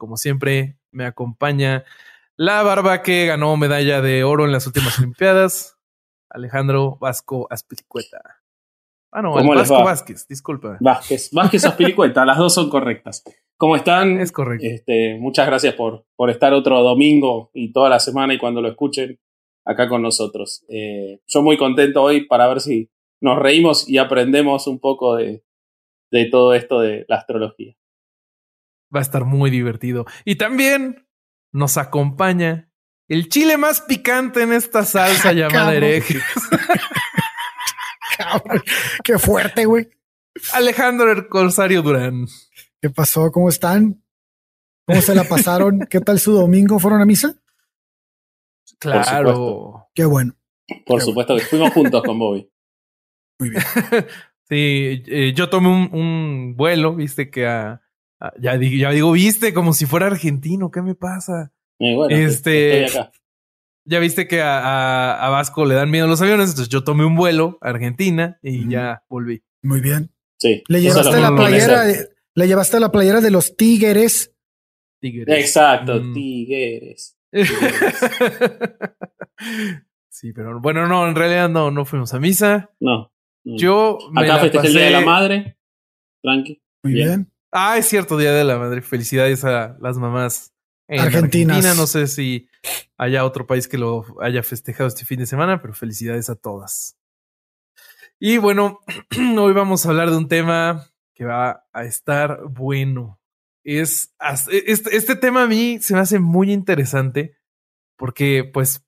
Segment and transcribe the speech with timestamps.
[0.00, 1.84] Como siempre, me acompaña
[2.34, 5.76] la barba que ganó medalla de oro en las últimas Olimpiadas,
[6.30, 8.40] Alejandro Vasco Aspilicueta.
[9.12, 10.78] Ah, no, Vasco Vázquez, disculpa.
[10.80, 13.22] Vázquez, Vázquez Aspilicueta, las dos son correctas.
[13.58, 14.18] ¿Cómo están?
[14.18, 14.66] Es correcto.
[14.66, 18.68] Este, muchas gracias por, por estar otro domingo y toda la semana y cuando lo
[18.68, 19.20] escuchen
[19.66, 20.64] acá con nosotros.
[20.70, 22.88] Eh, yo muy contento hoy para ver si
[23.20, 25.44] nos reímos y aprendemos un poco de,
[26.10, 27.76] de todo esto de la astrología.
[28.94, 30.06] Va a estar muy divertido.
[30.24, 31.06] Y también
[31.52, 32.70] nos acompaña
[33.08, 36.22] el chile más picante en esta salsa llamada herejes.
[39.04, 39.88] Qué fuerte, güey.
[40.52, 42.26] Alejandro el Corsario Durán.
[42.80, 43.30] ¿Qué pasó?
[43.30, 44.02] ¿Cómo están?
[44.86, 45.86] ¿Cómo se la pasaron?
[45.88, 46.78] ¿Qué tal su domingo?
[46.78, 47.34] ¿Fueron a misa?
[48.78, 49.88] Claro.
[49.94, 50.34] Qué bueno.
[50.86, 52.50] Por supuesto que fuimos juntos con Bobby.
[53.38, 53.62] Muy bien.
[54.48, 57.82] sí, eh, yo tomé un, vuelo, viste que a,
[58.40, 61.52] ya, digo, ya digo, viste como si fuera argentino, ¿qué me pasa?
[61.78, 62.86] bueno, este,
[63.84, 67.58] ya viste que a, Vasco le dan miedo los aviones, entonces yo tomé un vuelo
[67.60, 69.42] a Argentina y ya volví.
[69.62, 70.12] Muy bien.
[70.38, 70.62] Sí.
[70.68, 71.84] Le llevaste la playera,
[72.34, 74.34] le llevaste la playera de los tigres.
[75.00, 75.38] Tigres.
[75.38, 76.12] Exacto, mm.
[76.12, 77.16] tigres.
[80.08, 82.70] sí, pero bueno, no, en realidad no, no fuimos a misa.
[82.80, 83.12] No.
[83.44, 85.56] Yo me Acá festejé el Día de la Madre.
[86.22, 86.62] Tranqui.
[86.82, 87.30] Muy bien.
[87.52, 88.80] Ah, es cierto, Día de la Madre.
[88.80, 90.52] Felicidades a las mamás
[90.86, 91.60] en Argentina.
[91.74, 92.48] No sé si
[92.96, 96.96] haya otro país que lo haya festejado este fin de semana, pero felicidades a todas.
[98.18, 98.80] Y bueno,
[99.38, 103.20] hoy vamos a hablar de un tema que va a estar bueno.
[103.64, 104.14] Es
[104.50, 107.36] este, este tema a mí se me hace muy interesante
[107.96, 108.84] porque, pues,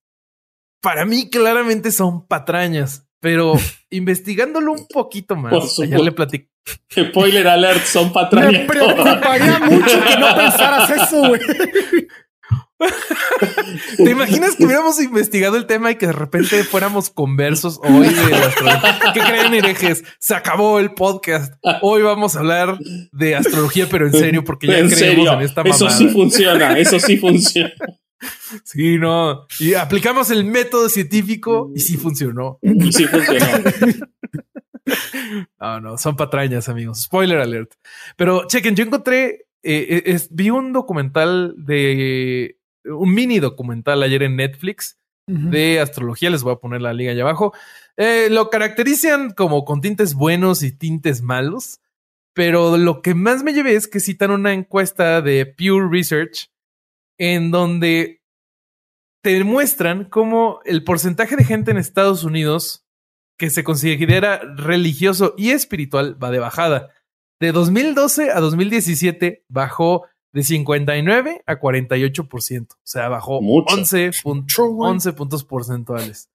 [0.80, 3.54] para mí claramente son patrañas, pero
[3.90, 6.50] investigándolo un poquito más, ayer le platico.
[6.92, 8.52] Spoiler alert, son patrañas.
[8.52, 11.40] Me preocuparía mucho que no pensaras eso, güey.
[13.96, 18.34] ¿Te imaginas que hubiéramos investigado el tema y que de repente fuéramos conversos hoy de
[18.34, 18.98] astrología?
[19.14, 20.02] ¿Qué creen, herejes?
[20.18, 21.54] Se acabó el podcast.
[21.80, 22.76] Hoy vamos a hablar
[23.12, 25.76] de astrología, pero en serio, porque ya creemos en esta mamada.
[25.76, 27.70] Eso sí funciona, eso sí funciona.
[28.64, 29.46] Sí, no.
[29.58, 32.58] Y aplicamos el método científico y sí funcionó.
[32.90, 33.46] Sí funcionó.
[35.60, 37.02] No, no, son patrañas, amigos.
[37.02, 37.72] Spoiler alert.
[38.16, 44.36] Pero chequen, yo encontré, eh, eh, vi un documental de, un mini documental ayer en
[44.36, 46.30] Netflix de astrología.
[46.30, 47.54] Les voy a poner la liga allá abajo.
[47.96, 51.80] Eh, lo caracterizan como con tintes buenos y tintes malos.
[52.34, 56.50] Pero lo que más me llevé es que citan una encuesta de Pure Research
[57.24, 58.20] en donde
[59.22, 62.84] te muestran cómo el porcentaje de gente en Estados Unidos
[63.38, 66.90] que se considera religioso y espiritual va de bajada.
[67.38, 72.72] De 2012 a 2017 bajó de 59 a 48%.
[72.72, 76.28] O sea, bajó 11, 11 puntos porcentuales.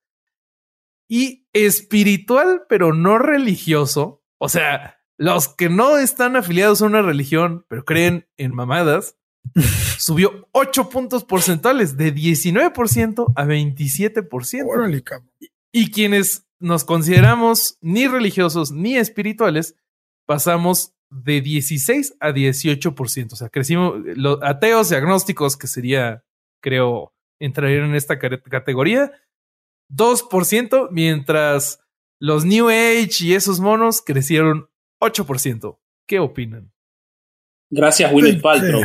[1.10, 4.24] Y espiritual, pero no religioso.
[4.38, 9.18] O sea, los que no están afiliados a una religión, pero creen en mamadas,
[9.98, 15.24] subió 8 puntos porcentuales, de 19% a 27%.
[15.72, 19.76] y quienes nos consideramos ni religiosos ni espirituales,
[20.26, 23.34] pasamos de 16 a 18%.
[23.34, 26.24] O sea, crecimos, los ateos y agnósticos, que sería,
[26.62, 29.12] creo, entrarían en esta categoría,
[29.90, 31.80] 2%, mientras
[32.20, 34.70] los New Age y esos monos crecieron
[35.02, 35.80] 8%.
[36.08, 36.72] ¿Qué opinan?
[37.70, 38.84] Gracias, Winnie Paltrow.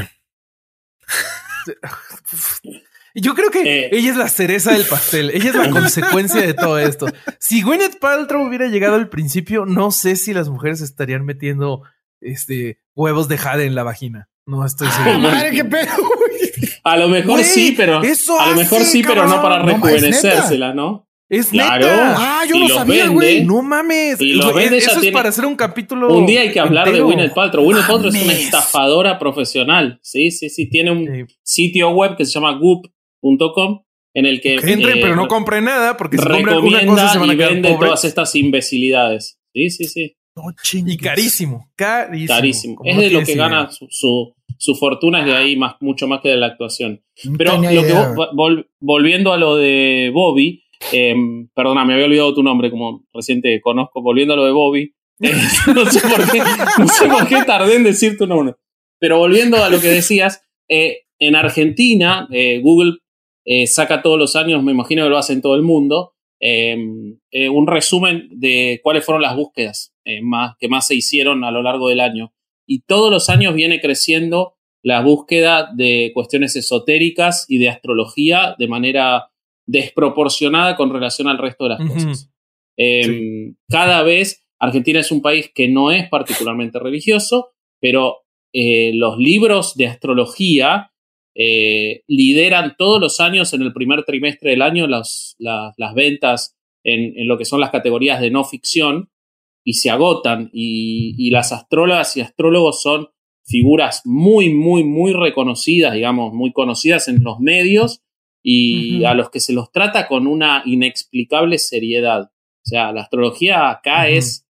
[3.14, 3.91] Yo creo que eh.
[3.93, 5.31] ella es la cereza del pastel.
[5.31, 7.06] Ella es la consecuencia de todo esto.
[7.38, 11.82] Si Gwyneth Paltrow hubiera llegado al principio, no sé si las mujeres estarían metiendo
[12.20, 14.29] este huevos de jade en la vagina.
[14.47, 15.19] No estoy seguro.
[15.19, 15.93] Madre, qué pedo.
[16.85, 21.08] A lo mejor sí, pero a lo mejor sí, pero no para rejuvenecérsela, ¿no?
[21.32, 21.79] Es neta.
[22.19, 23.43] Ah, yo lo sabía, güey.
[23.43, 24.20] No mames.
[24.20, 26.14] Y lo vende, Eso es para hacer un capítulo.
[26.14, 27.64] Un día hay que hablar de Gwyneth Paltrow.
[27.64, 29.99] Gwyneth Paltrow es una estafadora profesional.
[30.02, 30.69] Sí, sí, sí.
[30.69, 33.82] Tiene un sitio web que se llama Goop.com
[34.12, 34.56] en el que.
[34.56, 38.34] Entren, pero no compre nada porque si cosa se van a y vende todas estas
[38.34, 39.40] imbecilidades.
[39.55, 40.17] Sí, sí, sí.
[40.75, 42.29] y carísimo, carísimo.
[42.29, 42.81] Carísimo.
[42.84, 46.29] Es de lo que gana su, su fortuna es de ahí más, mucho más que
[46.29, 47.02] de la actuación.
[47.38, 47.94] Pero lo que
[48.81, 50.62] volviendo a lo de Bobby,
[50.93, 54.94] em, perdona, me había olvidado tu nombre, como reciente conozco, volviendo a lo de Bobby,
[55.75, 56.43] no, sé por qué,
[56.79, 58.56] no sé por qué tardé en decir tu nombre.
[58.99, 62.99] Pero volviendo a lo que decías, eh, en Argentina, eh, Google
[63.44, 67.19] eh, saca todos los años, me imagino que lo hace en todo el mundo, em,
[67.52, 71.88] un resumen de cuáles fueron las búsquedas más, que más se hicieron a lo largo
[71.88, 72.32] del año.
[72.67, 78.67] Y todos los años viene creciendo la búsqueda de cuestiones esotéricas y de astrología de
[78.67, 79.31] manera
[79.67, 82.31] desproporcionada con relación al resto de las cosas.
[82.76, 87.50] Em, cada vez Argentina es un país que no es particularmente religioso,
[87.81, 88.23] pero
[88.53, 90.93] eh, los libros de astrología
[91.35, 95.37] eh, lideran todos los años en el primer trimestre del año las,
[95.94, 99.11] ventas en, lo que son las categorías de no ficción
[99.65, 100.50] y se agotan.
[100.53, 103.08] Y, las astrólogas y astrólogos son
[103.44, 108.03] figuras muy, muy, muy reconocidas, digamos, muy conocidas en los medios
[108.43, 112.23] y a los que se los trata con una inexplicable seriedad.
[112.25, 114.47] O sea, la astrología acá es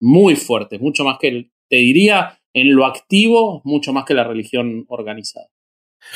[0.00, 4.84] muy fuerte, mucho más que, te diría, en lo activo, mucho más que la religión
[4.88, 5.48] organizada.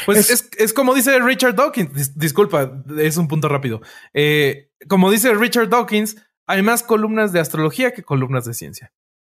[0.05, 3.81] Pues es, como dice Richard Dawkins, disculpa, es un punto rápido.
[4.13, 6.17] Eh, como dice Richard Dawkins,
[6.47, 8.93] hay más columnas de astrología que columnas de ciencia.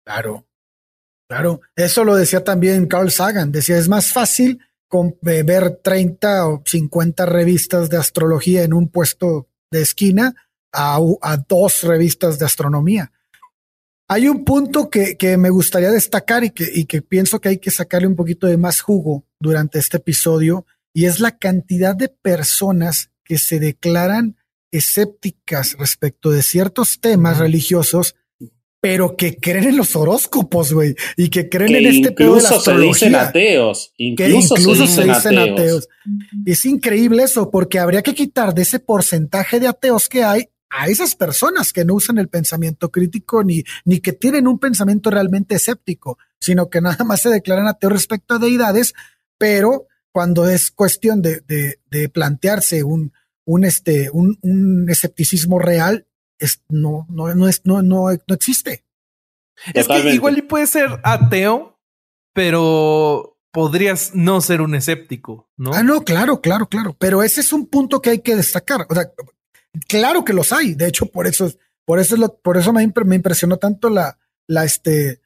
[0.05, 0.47] Claro,
[1.29, 1.59] claro.
[1.75, 3.51] Eso lo decía también Carl Sagan.
[3.51, 9.47] Decía, es más fácil eh, ver 30 o 50 revistas de astrología en un puesto
[9.71, 10.35] de esquina
[10.71, 13.11] a, a dos revistas de astronomía.
[14.09, 17.57] Hay un punto que, que me gustaría destacar y que, y que pienso que hay
[17.57, 22.09] que sacarle un poquito de más jugo durante este episodio, y es la cantidad de
[22.09, 24.37] personas que se declaran
[24.71, 28.15] escépticas respecto de ciertos temas religiosos,
[28.89, 32.49] pero que creen en los horóscopos, güey, y que creen en este pedo de la
[32.51, 32.93] astrología.
[32.93, 33.93] se dicen ateos.
[33.97, 35.89] Incluso, que incluso se dicen, ateos.
[36.45, 40.87] Es increíble eso, porque habría que quitar de ese porcentaje de ateos que hay a
[40.87, 45.55] esas personas que no usan el pensamiento crítico ni, ni que tienen un pensamiento realmente
[45.55, 48.93] escéptico, sino que nada más se declaran ateos respecto a deidades,
[49.37, 53.11] pero cuando es cuestión de, de, plantearse un,
[53.43, 56.06] un, este, un, un escepticismo real,
[56.39, 58.85] es, no, no, no, es, no, no, no existe.
[59.73, 61.79] Es que igual y puede ser ateo,
[62.33, 65.73] pero podrías no ser un escéptico, ¿no?
[65.73, 66.95] Ah, no, claro, claro, claro.
[66.99, 68.85] Pero ese es un punto que hay que destacar.
[68.89, 69.11] O sea,
[69.87, 70.73] Claro que los hay.
[70.73, 71.51] De hecho, por eso,
[71.85, 74.17] por eso, lo, por eso me, impresionó tanto la,
[74.47, 75.21] la, este,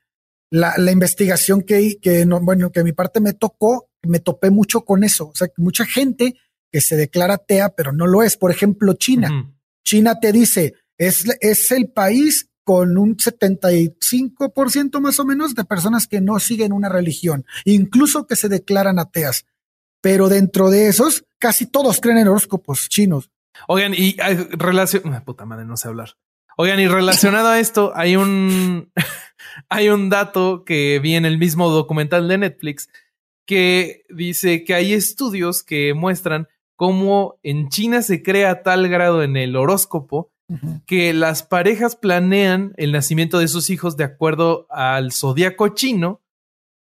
[0.49, 4.49] la, la investigación que, que no, bueno, que a mi parte me tocó, me topé
[4.49, 5.29] mucho con eso.
[5.29, 6.35] O sea, mucha gente
[6.71, 8.37] que se declara atea, pero no lo es.
[8.37, 9.53] Por ejemplo, China.
[9.83, 16.07] China te dice, es, es el país con un 75% más o menos de personas
[16.07, 19.47] que no siguen una religión, incluso que se declaran ateas.
[19.99, 23.31] Pero dentro de esos, casi todos creen en horóscopos chinos.
[23.67, 24.15] Oigan, y
[24.51, 25.11] relación.
[25.13, 26.17] Ah, puta madre, no sé hablar.
[26.55, 28.91] Oigan, y relacionado a esto, hay un,
[29.69, 32.89] hay un dato que vi en el mismo documental de Netflix
[33.47, 39.35] que dice que hay estudios que muestran cómo en China se crea tal grado en
[39.35, 40.31] el horóscopo
[40.85, 46.21] que las parejas planean el nacimiento de sus hijos de acuerdo al zodiaco chino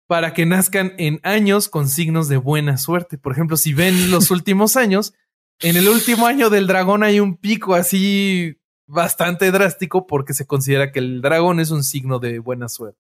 [0.08, 3.18] para que nazcan en años con signos de buena suerte.
[3.18, 5.14] Por ejemplo, si ven los últimos años,
[5.60, 10.92] en el último año del dragón hay un pico así bastante drástico porque se considera
[10.92, 13.00] que el dragón es un signo de buena suerte.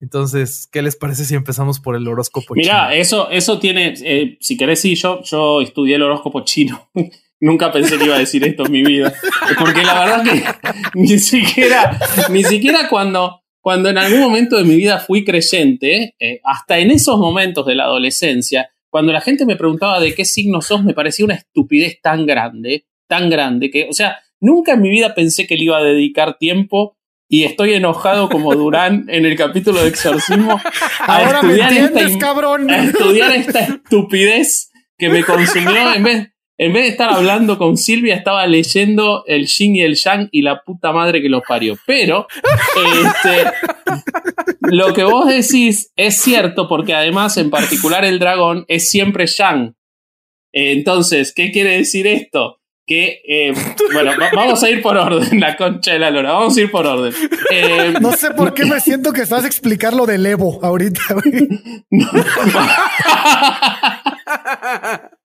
[0.00, 2.64] Entonces, ¿qué les parece si empezamos por el horóscopo chino?
[2.64, 6.90] Mira, eso, eso tiene, eh, si querés, sí, yo, yo estudié el horóscopo chino.
[7.42, 9.12] Nunca pensé que iba a decir esto en mi vida.
[9.58, 10.44] Porque la verdad que
[10.94, 11.98] ni siquiera,
[12.30, 16.92] ni siquiera cuando, cuando en algún momento de mi vida fui creyente, eh, hasta en
[16.92, 20.94] esos momentos de la adolescencia, cuando la gente me preguntaba de qué signo sos, me
[20.94, 25.48] parecía una estupidez tan grande, tan grande, que, o sea, nunca en mi vida pensé
[25.48, 26.96] que le iba a dedicar tiempo
[27.28, 30.60] y estoy enojado como Durán en el capítulo de exorcismo
[31.00, 32.70] a, estudiar, esta, cabrón.
[32.70, 36.31] a estudiar esta estupidez que me consumió en vez,
[36.62, 40.42] en vez de estar hablando con Silvia, estaba leyendo el Yin y el Yang y
[40.42, 41.76] la puta madre que los parió.
[41.86, 42.28] Pero
[43.04, 43.50] este,
[44.60, 49.74] lo que vos decís es cierto porque además en particular el dragón es siempre Yang.
[50.52, 52.60] Entonces, ¿qué quiere decir esto?
[52.84, 53.54] que, eh,
[53.92, 56.84] bueno, vamos a ir por orden, la concha de la lora, vamos a ir por
[56.84, 57.14] orden.
[57.50, 61.00] Eh, no sé por qué me siento que estás a explicar lo del Evo ahorita.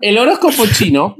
[0.00, 1.16] El horóscopo chino,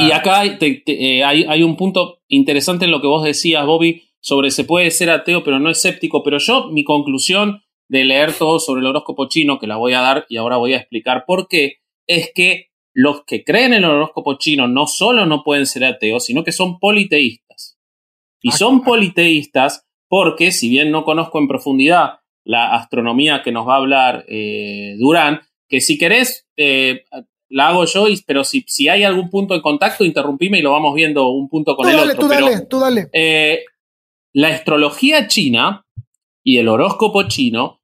[0.00, 4.50] y, acá eh, hay, hay, un punto interesante en lo que vos decías, Bobby, sobre
[4.50, 8.80] se puede ser ateo pero no escéptico, pero yo mi conclusión de leer todo sobre
[8.80, 11.78] el horóscopo chino, que la voy a dar y ahora voy a explicar por qué,
[12.06, 16.24] es que los que creen en el horóscopo chino no solo no pueden ser ateos,
[16.24, 17.78] sino que son politeístas.
[18.40, 23.68] Y ah, son politeístas porque, si bien no conozco en profundidad la astronomía que nos
[23.68, 27.04] va a hablar eh, Durán, que si querés, eh,
[27.48, 30.94] la hago yo, pero si, si, hay algún punto de contacto, interrumpime y lo vamos
[30.94, 32.16] viendo un punto con el otro.
[32.16, 33.08] Tú dale, tú dale.
[33.12, 33.64] Eh,
[34.32, 35.86] la astrología china
[36.44, 37.80] y el horóscopo chino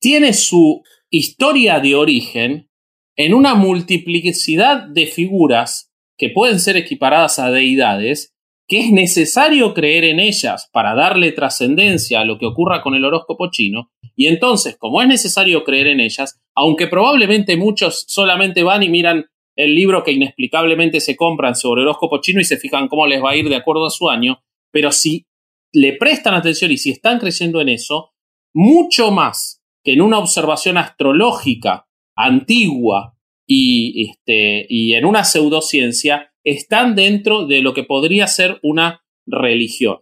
[0.00, 2.68] tiene su historia de origen
[3.16, 8.31] en una multiplicidad de figuras que pueden ser equiparadas a deidades,
[8.72, 13.04] que es necesario creer en ellas para darle trascendencia a lo que ocurra con el
[13.04, 18.82] horóscopo chino, y entonces, como es necesario creer en ellas, aunque probablemente muchos solamente van
[18.82, 19.26] y miran
[19.56, 23.32] el libro que inexplicablemente se compran sobre horóscopo chino y se fijan cómo les va
[23.32, 25.26] a ir de acuerdo a su año, pero si
[25.70, 28.14] le prestan atención y si están creyendo en eso,
[28.54, 36.94] mucho más que en una observación astrológica antigua y, este, y en una pseudociencia, están
[36.94, 40.00] dentro de lo que podría ser una religión.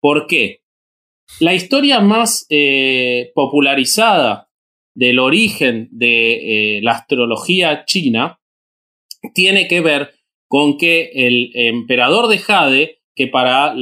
[0.00, 0.62] ¿Por qué?
[1.38, 4.50] La historia más eh, popularizada
[4.94, 8.40] del origen de eh, la astrología china
[9.34, 10.14] tiene que ver
[10.48, 13.72] con que el emperador de Jade, que para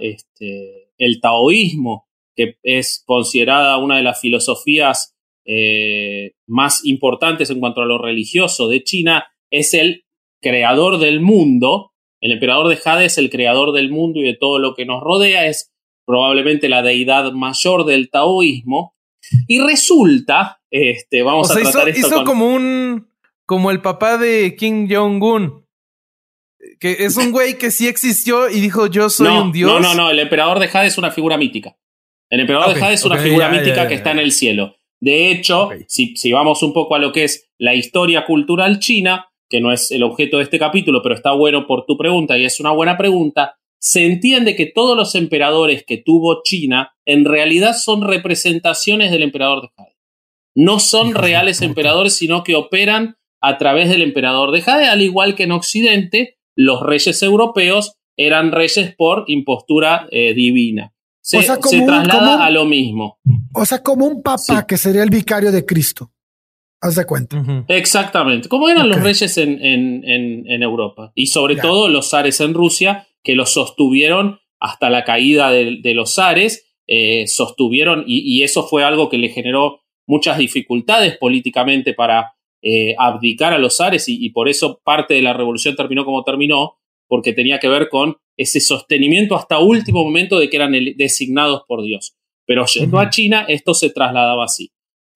[0.00, 7.80] este, el taoísmo, que es considerada una de las filosofías eh, más importantes en cuanto
[7.80, 10.04] a lo religioso de China, es el
[10.40, 11.92] creador del mundo.
[12.20, 15.02] El emperador de Jade es el creador del mundo y de todo lo que nos
[15.02, 15.72] rodea, es
[16.06, 18.94] probablemente la deidad mayor del taoísmo.
[19.46, 23.08] Y resulta, este, vamos a tratar hizo, hizo como un,
[23.46, 25.66] como el papá de Kim Jong-un.
[26.80, 29.70] Que es un güey que sí existió y dijo yo soy un dios.
[29.70, 31.76] No, no, no, el emperador de Jade es una figura mítica.
[32.30, 34.76] El emperador de Jade es una figura mítica que está en el cielo.
[35.00, 39.28] De hecho, si, si vamos un poco a lo que es la historia cultural china,
[39.48, 42.44] que no es el objeto de este capítulo, pero está bueno por tu pregunta y
[42.44, 47.74] es una buena pregunta, se entiende que todos los emperadores que tuvo China en realidad
[47.74, 49.96] son representaciones del emperador de Jade.
[50.54, 55.36] No son reales emperadores, sino que operan a través del emperador de Jade, al igual
[55.36, 60.92] que en Occidente los reyes europeos eran reyes por impostura eh, divina.
[61.20, 63.18] Se, traslada a lo mismo.
[63.54, 66.10] O sea, como un papa que sería el vicario de Cristo.
[66.80, 67.64] Haz de cuenta.
[67.68, 68.48] Exactamente.
[68.48, 71.12] Como eran los reyes en, en, Europa.
[71.14, 76.14] Y sobre todo los zares en Rusia, que los sostuvieron hasta la caída de, los
[76.14, 82.94] zares, eh, sostuvieron, y, eso fue algo que le generó muchas dificultades políticamente para eh,
[82.98, 87.32] abdicar a los zares, y, por eso parte de la revolución terminó como terminó, porque
[87.32, 92.14] tenía que ver con ese sostenimiento hasta último momento de que eran designados por Dios.
[92.46, 94.70] Pero yendo a China, esto se trasladaba así.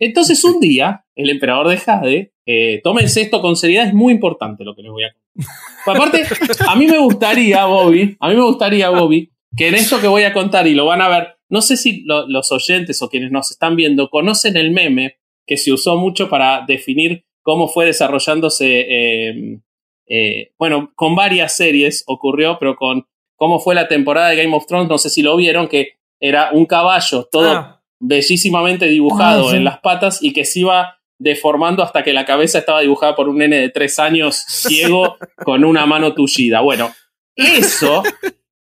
[0.05, 4.65] Entonces un día, el emperador de Jade, eh, tómense esto con seriedad, es muy importante
[4.65, 5.55] lo que les voy a contar.
[5.87, 6.25] Aparte,
[6.69, 10.25] a mí me gustaría, Bobby, a mí me gustaría, Bobby, que en esto que voy
[10.25, 13.53] a contar, y lo van a ver, no sé si los oyentes o quienes nos
[13.53, 19.63] están viendo conocen el meme que se usó mucho para definir cómo fue desarrollándose, em,
[20.09, 23.07] eh, bueno, con varias series ocurrió, pero con
[23.37, 25.91] cómo fue la temporada de Game of Thrones, no sé si lo vieron, que
[26.21, 27.82] era un caballo todo ah.
[28.03, 32.59] Bellísimamente dibujado ah, en las patas y que se iba deformando hasta que la cabeza
[32.59, 36.61] estaba dibujada por un nene de tres años ciego con una mano tullida.
[36.61, 36.93] Bueno,
[37.37, 38.03] eso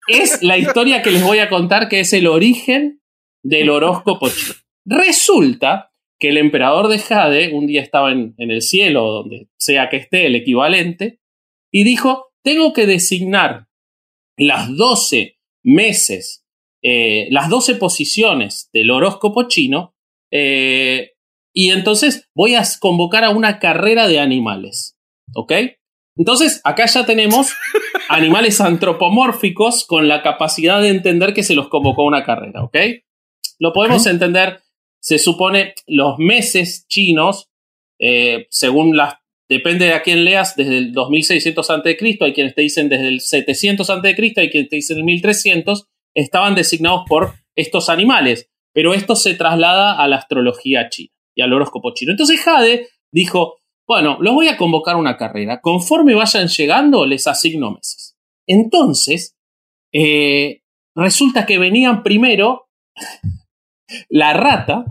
[0.08, 3.01] es la historia que les voy a contar, que es el origen
[3.44, 4.53] del horóscopo chino.
[4.86, 9.89] Resulta que el emperador de Jade un día estaba en, en el cielo, donde sea
[9.89, 11.20] que esté el equivalente,
[11.72, 13.67] y dijo, tengo que designar
[14.38, 16.45] las 12 meses,
[16.88, 19.96] eh, las 12 posiciones del horóscopo chino,
[20.32, 21.13] eh,
[21.51, 24.96] y entonces voy a convocar a una carrera de animales.
[25.34, 25.51] ¿Ok?
[26.15, 27.54] Entonces, acá ya tenemos
[28.10, 32.63] animales antropomórficos con la capacidad de entender que se los convocó a una carrera.
[32.63, 32.77] ¿Ok?
[33.58, 34.62] Lo podemos entender,
[35.01, 37.50] se supone, los meses chinos,
[38.00, 39.15] eh, según las
[39.48, 43.22] Depende de a quién leas, desde el 2600 a.C., hay quienes te dicen desde el
[43.22, 48.50] 700 a.C., hay quienes te dicen el 1300, estaban designados por estos animales.
[48.74, 52.12] Pero esto se traslada a la astrología china y al horóscopo chino.
[52.12, 55.62] Entonces Jade dijo, bueno, los voy a convocar a una carrera.
[55.62, 58.18] Conforme vayan llegando, les asigno meses.
[58.48, 59.38] Entonces,
[59.94, 60.62] eh,
[60.96, 62.68] resulta que venían primero
[64.10, 64.86] la rata,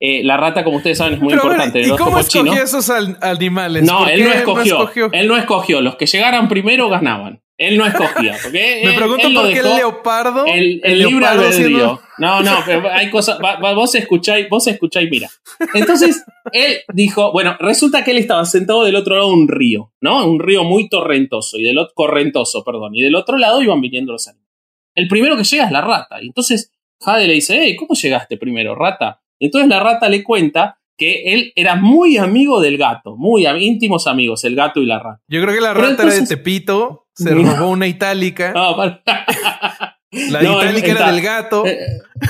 [0.00, 1.82] eh, la rata, como ustedes saben, es muy importante.
[1.82, 3.84] ¿Y cómo escogió esos animales?
[3.84, 5.80] No, él no escogió, Él no escogió.
[5.80, 7.42] Los que llegaran primero ganaban.
[7.60, 8.36] Él no escogía.
[8.42, 10.46] Porque Me pregunto por qué el leopardo.
[10.46, 12.00] El, el, libre albedrío.
[12.16, 13.38] No, no, pero hay cosas.
[13.60, 15.28] vos escucháis, vos escucháis, mira.
[15.74, 19.92] Entonces, él dijo, bueno, resulta que él estaba sentado del otro lado de un río,
[20.00, 20.26] ¿no?
[20.26, 22.94] Un río muy torrentoso, y del otro, correntoso, perdón.
[22.94, 24.50] Y del otro lado iban viniendo los animales.
[24.94, 26.22] El primero que llega es la rata.
[26.22, 29.20] Y entonces Jade le dice, hey, ¿cómo llegaste primero, rata?
[29.38, 34.44] Entonces la rata le cuenta que él era muy amigo del gato, muy íntimos amigos,
[34.44, 35.22] el gato y la rata.
[35.28, 38.52] Yo creo que la rata era de Tepito, se robó una itálica.
[40.12, 41.66] la itálica era del gato.
[41.66, 41.78] Eh,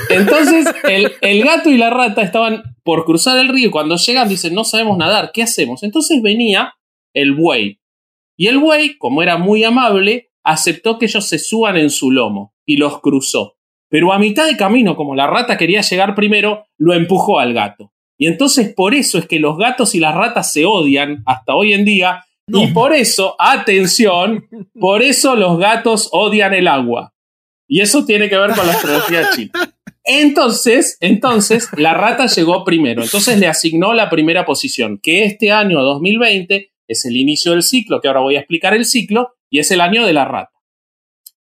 [0.09, 4.29] entonces, el, el, gato y la rata estaban por cruzar el río y cuando llegan
[4.29, 5.83] dicen, no sabemos nadar, ¿qué hacemos?
[5.83, 6.73] Entonces venía
[7.13, 7.79] el buey.
[8.37, 12.53] Y el buey, como era muy amable, aceptó que ellos se suban en su lomo
[12.65, 13.57] y los cruzó.
[13.89, 17.91] Pero a mitad de camino, como la rata quería llegar primero, lo empujó al gato.
[18.17, 21.73] Y entonces por eso es que los gatos y las ratas se odian hasta hoy
[21.73, 22.23] en día.
[22.47, 24.47] Y por eso, atención,
[24.79, 27.13] por eso los gatos odian el agua.
[27.67, 29.51] Y eso tiene que ver con la astrología china.
[30.03, 33.03] Entonces, entonces, la rata llegó primero.
[33.03, 38.01] Entonces le asignó la primera posición, que este año 2020 es el inicio del ciclo,
[38.01, 40.51] que ahora voy a explicar el ciclo, y es el año de la rata.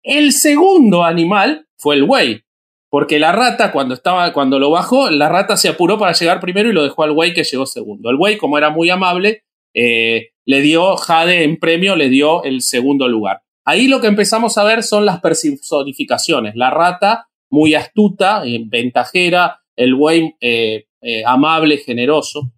[0.02, 2.42] El segundo animal fue el buey.
[2.88, 6.68] Porque la rata, cuando, estaba, cuando lo bajó, la rata se apuró para llegar primero
[6.70, 8.08] y lo dejó al buey que llegó segundo.
[8.08, 9.42] El buey, como era muy amable,
[9.74, 13.42] eh, le dio, Jade en premio, le dio el segundo lugar.
[13.64, 16.54] Ahí lo que empezamos a ver son las personificaciones.
[16.54, 20.84] La rata, muy astuta, eh, ventajera, el buey eh,
[21.26, 22.52] amable, generoso.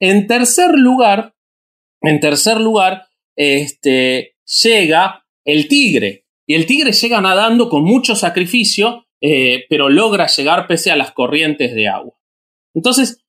[0.00, 1.34] En tercer lugar,
[2.00, 6.26] en tercer lugar, este, llega el tigre.
[6.46, 11.12] Y el tigre llega nadando con mucho sacrificio eh, pero logra llegar pese a las
[11.12, 12.12] corrientes de agua.
[12.74, 13.22] Entonces,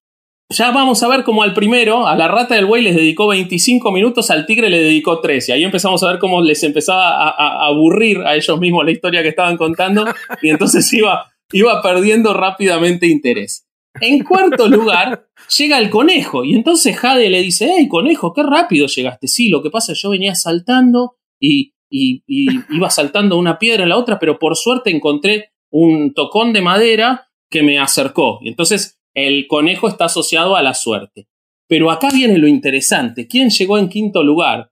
[0.49, 3.91] ya vamos a ver cómo al primero, a la rata del buey les dedicó 25
[3.91, 5.51] minutos, al tigre le dedicó 13.
[5.51, 9.23] Y ahí empezamos a ver cómo les empezaba a, aburrir a ellos mismos la historia
[9.23, 10.05] que estaban contando
[10.41, 13.67] y entonces iba, iba perdiendo rápidamente interés.
[13.99, 18.87] En cuarto lugar, llega el conejo y entonces Jade le dice, hey conejo, qué rápido
[18.87, 19.27] llegaste.
[19.27, 22.23] Sí, lo que pasa es que yo venía saltando y, y
[22.69, 27.29] iba saltando una piedra en la otra, pero por suerte encontré un tocón de madera
[27.49, 28.39] que me acercó.
[28.41, 31.27] Y entonces el conejo está asociado a la suerte.
[31.67, 33.27] Pero acá viene lo interesante.
[33.27, 34.71] ¿Quién llegó en quinto lugar?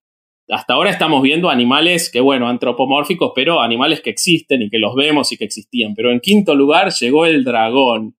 [0.49, 4.95] Hasta ahora estamos viendo animales que, bueno, antropomórficos, pero animales que existen y que los
[4.95, 5.93] vemos y que existían.
[5.95, 8.17] Pero en quinto lugar llegó el dragón.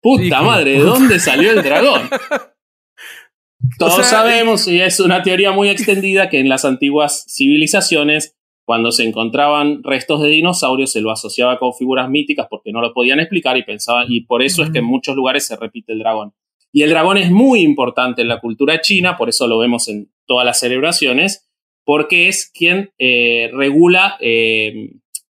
[0.00, 2.08] Puta madre, ¿de dónde salió el dragón?
[3.78, 9.04] Todos sabemos, y es una teoría muy extendida, que en las antiguas civilizaciones cuando se
[9.04, 13.56] encontraban restos de dinosaurios se lo asociaba con figuras míticas porque no lo podían explicar
[13.56, 16.34] y pensaban, y por eso es que en muchos lugares se repite el dragón.
[16.72, 20.10] Y el dragón es muy importante en la cultura china, por eso lo vemos en
[20.26, 21.48] todas las celebraciones,
[21.84, 24.90] porque es quien eh, regula, eh,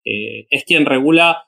[0.04, 1.46] eh, es quien regula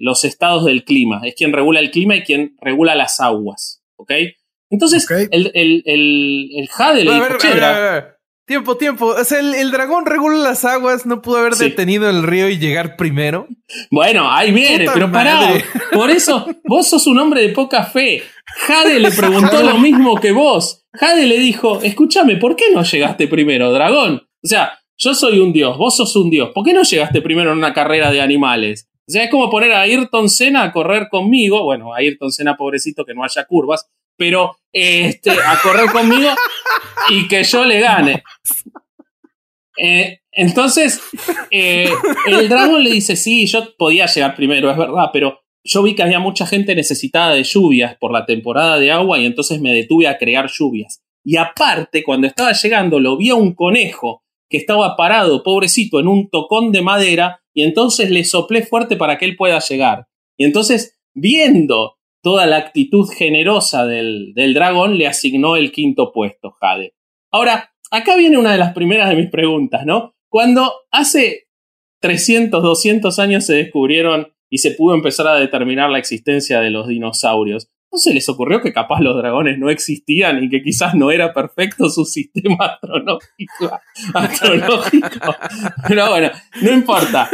[0.00, 4.10] los estados del clima, es quien regula el clima y quien regula las aguas, ¿ok?
[4.68, 7.38] Entonces, El, el, el, Jade le dijo,
[8.50, 9.06] Tiempo, tiempo.
[9.06, 12.96] O sea, el, dragón regula las aguas, no pudo haber detenido el río y llegar
[12.96, 13.46] primero.
[13.92, 15.52] Bueno, ahí viene, pero pará.
[15.92, 18.24] Por eso, vos sos un hombre de poca fe.
[18.66, 20.84] Jade le preguntó lo mismo que vos.
[20.94, 24.16] Jade le dijo, escúchame, ¿por qué no llegaste primero, dragón?
[24.42, 26.50] O sea, yo soy un dios, vos sos un dios.
[26.52, 28.88] ¿Por qué no llegaste primero en una carrera de animales?
[29.06, 31.62] O sea, es como poner a Ayrton Senna a correr conmigo.
[31.62, 33.88] Bueno, a Ayrton Senna, pobrecito, que no haya curvas
[34.20, 36.28] pero este, a correr conmigo
[37.08, 38.22] y que yo le gane.
[39.78, 41.00] Eh, entonces,
[41.50, 41.90] eh,
[42.26, 46.02] el dragón le dice, sí, yo podía llegar primero, es verdad, pero yo vi que
[46.02, 50.06] había mucha gente necesitada de lluvias por la temporada de agua y entonces me detuve
[50.06, 51.02] a crear lluvias.
[51.24, 56.08] Y aparte, cuando estaba llegando, lo vi a un conejo que estaba parado, pobrecito, en
[56.08, 60.08] un tocón de madera, y entonces le soplé fuerte para que él pueda llegar.
[60.36, 66.52] Y entonces, viendo toda la actitud generosa del, del dragón, le asignó el quinto puesto,
[66.60, 66.94] Jade.
[67.30, 70.14] Ahora, acá viene una de las primeras de mis preguntas, ¿no?
[70.28, 71.48] Cuando hace
[72.00, 76.88] 300, 200 años se descubrieron y se pudo empezar a determinar la existencia de los
[76.88, 81.10] dinosaurios, ¿No se les ocurrió que capaz los dragones no existían y que quizás no
[81.10, 83.80] era perfecto su sistema astronómico?
[84.14, 85.36] astronómico.
[85.88, 86.30] Pero bueno,
[86.62, 87.28] no importa.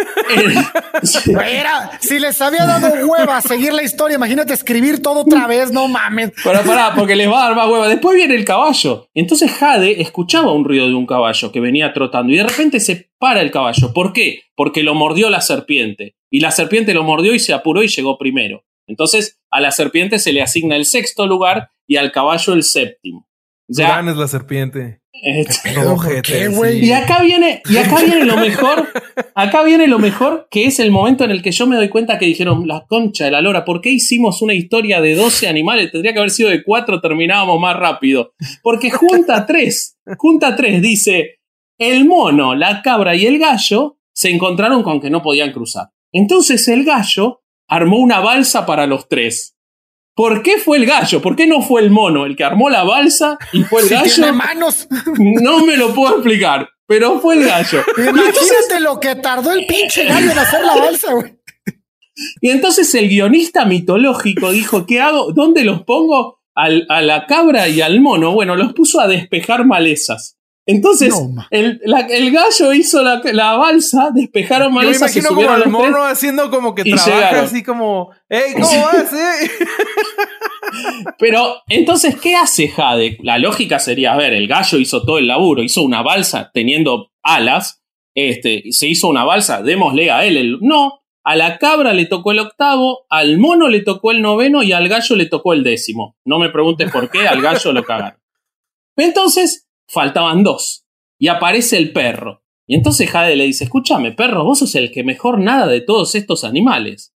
[2.00, 6.32] si les había dado hueva seguir la historia, imagínate escribir todo otra vez, no mames.
[6.42, 7.88] Pero pará, porque les va a dar más hueva.
[7.88, 9.08] Después viene el caballo.
[9.14, 13.10] Entonces Jade escuchaba un ruido de un caballo que venía trotando y de repente se
[13.18, 13.92] para el caballo.
[13.92, 14.42] ¿Por qué?
[14.54, 16.16] Porque lo mordió la serpiente.
[16.30, 18.64] Y la serpiente lo mordió y se apuró y llegó primero.
[18.86, 23.28] Entonces, a la serpiente se le asigna el sexto lugar y al caballo el séptimo.
[23.68, 25.00] Ya es la serpiente.
[25.22, 25.70] Este,
[26.82, 28.88] y acá viene, y acá viene lo mejor,
[29.34, 32.18] acá viene lo mejor, que es el momento en el que yo me doy cuenta
[32.18, 35.90] que dijeron, la concha de la lora, ¿por qué hicimos una historia de 12 animales?
[35.90, 38.34] Tendría que haber sido de 4, terminábamos más rápido.
[38.62, 41.40] Porque junta 3, junta 3, dice,
[41.78, 45.88] el mono, la cabra y el gallo se encontraron con que no podían cruzar.
[46.12, 49.56] Entonces el gallo armó una balsa para los tres.
[50.14, 51.20] ¿Por qué fue el gallo?
[51.20, 54.32] ¿Por qué no fue el mono el que armó la balsa y fue el gallo?
[54.32, 54.88] manos.
[55.18, 57.82] No me lo puedo explicar, pero fue el gallo.
[57.98, 61.36] Imagínate lo que tardó el pinche gallo en hacer la balsa, güey.
[62.40, 65.32] Y entonces el guionista mitológico dijo, ¿qué hago?
[65.32, 66.36] ¿Dónde los pongo?
[66.58, 68.32] a la cabra y al mono.
[68.32, 70.35] Bueno, los puso a despejar malezas.
[70.68, 71.14] Entonces,
[71.50, 71.80] el,
[72.32, 75.14] gallo hizo la, balsa, despejaron malezas.
[75.14, 79.12] Yo me imagino como el mono haciendo como que trabaja así como, ¡Ey, cómo vas,
[79.12, 79.50] eh?
[81.20, 83.18] Pero, entonces, ¿qué hace Jade?
[83.22, 87.12] La lógica sería, a ver, el gallo hizo todo el laburo, hizo una balsa teniendo
[87.22, 87.84] alas,
[88.16, 90.58] este, se hizo una balsa, démosle a él el...
[90.60, 94.72] No, a la cabra le tocó el octavo, al mono le tocó el noveno y
[94.72, 96.16] al gallo le tocó el décimo.
[96.24, 98.20] No me preguntes por qué, al gallo lo cagaron.
[98.96, 100.86] Entonces, faltaban dos.
[101.18, 102.42] Y aparece el perro.
[102.66, 106.14] Y entonces Jade le dice, escúchame, perro, vos sos el que mejor nada de todos
[106.14, 107.14] estos animales.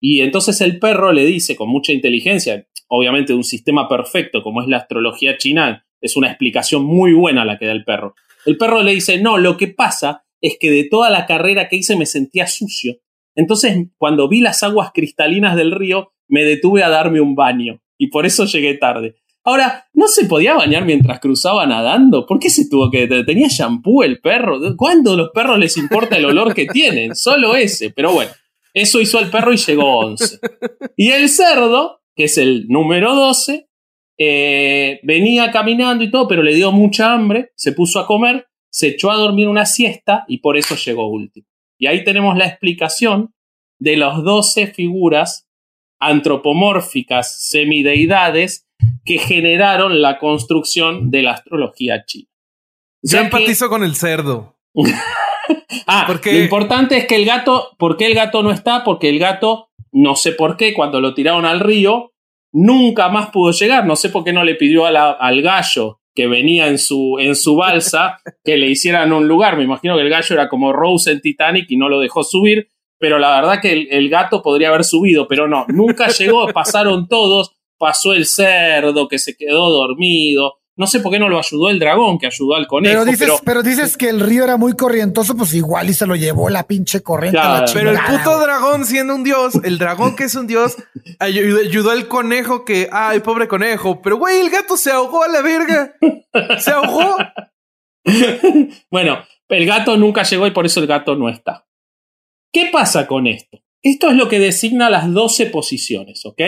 [0.00, 4.68] Y entonces el perro le dice con mucha inteligencia, obviamente un sistema perfecto como es
[4.68, 8.14] la astrología china, es una explicación muy buena la que da el perro.
[8.46, 11.76] El perro le dice, no, lo que pasa es que de toda la carrera que
[11.76, 12.96] hice me sentía sucio.
[13.34, 17.82] Entonces, cuando vi las aguas cristalinas del río, me detuve a darme un baño.
[17.98, 19.16] Y por eso llegué tarde.
[19.46, 22.26] Ahora, ¿no se podía bañar mientras cruzaba nadando?
[22.26, 23.06] ¿Por qué se tuvo que.?
[23.06, 24.58] ¿Tenía shampoo el perro?
[24.76, 27.14] ¿Cuándo a los perros les importa el olor que tienen?
[27.14, 27.90] Solo ese.
[27.90, 28.32] Pero bueno,
[28.74, 30.40] eso hizo el perro y llegó 11.
[30.96, 33.68] Y el cerdo, que es el número 12,
[34.18, 38.88] eh, venía caminando y todo, pero le dio mucha hambre, se puso a comer, se
[38.88, 41.46] echó a dormir una siesta y por eso llegó último.
[41.78, 43.32] Y ahí tenemos la explicación
[43.78, 45.48] de las 12 figuras
[46.00, 48.65] antropomórficas semideidades
[49.06, 52.28] que generaron la construcción de la astrología china.
[53.02, 54.56] Yo empatizo con el cerdo.
[55.86, 58.82] ah, porque lo importante es que el gato, ¿por qué el gato no está?
[58.82, 62.12] Porque el gato, no sé por qué, cuando lo tiraron al río,
[62.52, 63.86] nunca más pudo llegar.
[63.86, 67.54] No sé por qué no le pidió al gallo que venía en su, en su
[67.54, 69.56] balsa que le hicieran un lugar.
[69.56, 72.70] Me imagino que el gallo era como Rose en Titanic y no lo dejó subir,
[72.98, 77.06] pero la verdad que el, el gato podría haber subido, pero no, nunca llegó, pasaron
[77.06, 80.54] todos pasó el cerdo que se quedó dormido.
[80.78, 82.92] No sé por qué no lo ayudó el dragón, que ayudó al conejo.
[82.92, 86.16] Pero dices, pero, dices que el río era muy corrientoso, pues igual y se lo
[86.16, 87.40] llevó la pinche corriente.
[87.72, 90.76] pero el puto dragón siendo un dios, el dragón que es un dios,
[91.18, 94.02] ayudó, al conejo que, ay, pobre conejo.
[94.02, 95.94] Pero güey, el gato se ahogó a la verga.
[96.58, 97.16] Se ahogó.
[98.90, 101.66] bueno, el gato nunca llegó y por eso el gato no está.
[102.52, 103.58] ¿Qué pasa con esto?
[103.82, 106.42] Esto es lo que designa las 12 posiciones, ¿ok?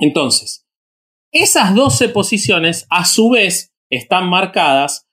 [0.00, 0.66] Entonces,
[1.32, 5.06] esas 12 posiciones a su vez están marcadas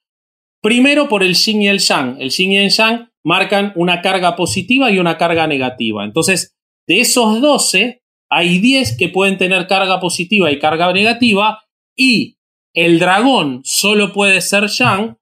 [0.60, 2.20] primero por el yin y el yang.
[2.20, 6.04] El yin y el yang marcan una carga positiva y una carga negativa.
[6.04, 11.62] Entonces, de esos 12, hay 10 que pueden tener carga positiva y carga negativa
[11.96, 12.38] y
[12.74, 15.16] el dragón solo puede ser yang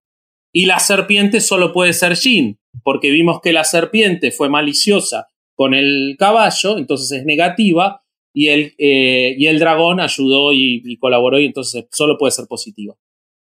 [0.53, 5.75] y la serpiente solo puede ser yin, porque vimos que la serpiente fue maliciosa con
[5.75, 8.06] el caballo, entonces es negativa,
[8.37, 12.95] y el, eh, y el dragón ayudó y, colaboró y entonces solo puede ser positiva.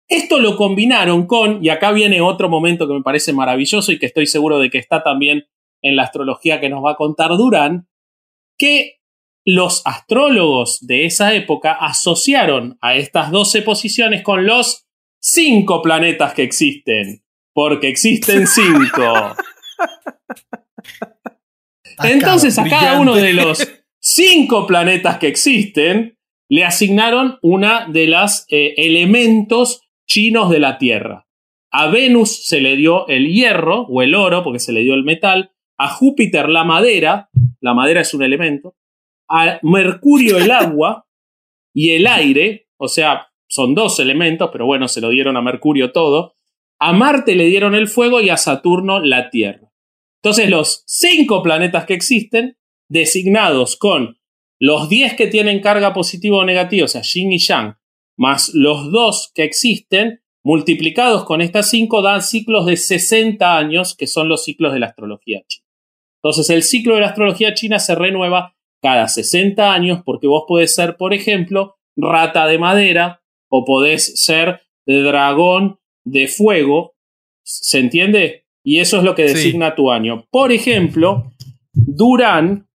[0.06, 4.06] Esto lo combinaron con, y acá viene otro momento que me parece maravilloso y que
[4.06, 5.46] estoy seguro de que está también
[5.82, 7.88] en la astrología que nos va a contar Durán,
[8.56, 9.00] que
[9.44, 14.86] los astrólogos de esa época asociaron a estas 12 posiciones con los
[15.20, 19.34] cinco planetas que existen, porque existen cinco.
[22.04, 28.44] Entonces a cada uno de los cinco planetas que existen, le asignaron una de los
[28.50, 31.26] eh, elementos chinos de la Tierra.
[31.70, 35.04] A Venus se le dio el hierro o el oro, porque se le dio el
[35.04, 35.52] metal.
[35.78, 38.76] A Júpiter la madera, la madera es un elemento.
[39.28, 41.06] A Mercurio el agua
[41.72, 45.92] y el aire, o sea, son dos elementos, pero bueno, se lo dieron a Mercurio
[45.92, 46.34] todo.
[46.78, 49.72] A Marte le dieron el fuego y a Saturno la Tierra.
[50.22, 52.58] Entonces los cinco planetas que existen
[52.88, 54.18] designados con
[54.58, 57.76] los 10 que tienen carga positiva o negativa, o sea, yin y yang,
[58.16, 64.06] más los 2 que existen, multiplicados con estas 5 dan ciclos de 60 años, que
[64.06, 65.66] son los ciclos de la astrología china.
[66.22, 70.74] Entonces, el ciclo de la astrología china se renueva cada 60 años porque vos podés
[70.74, 76.94] ser, por ejemplo, rata de madera o podés ser dragón de fuego,
[77.42, 78.46] ¿se entiende?
[78.62, 80.26] Y eso es lo que designa tu año.
[80.30, 81.32] Por ejemplo,
[81.72, 82.68] Durán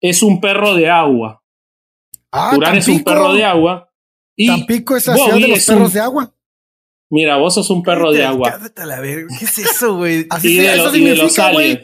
[0.00, 1.42] es un perro de agua.
[2.30, 3.90] Ah, Durán es un perro de agua.
[4.36, 6.34] Y Tampico es la ciudad de los perros de agua.
[7.08, 8.58] Mira, vos sos un perro de agua.
[9.38, 10.26] ¿Qué es eso, güey?
[10.30, 11.82] Así de, eso de los aliens.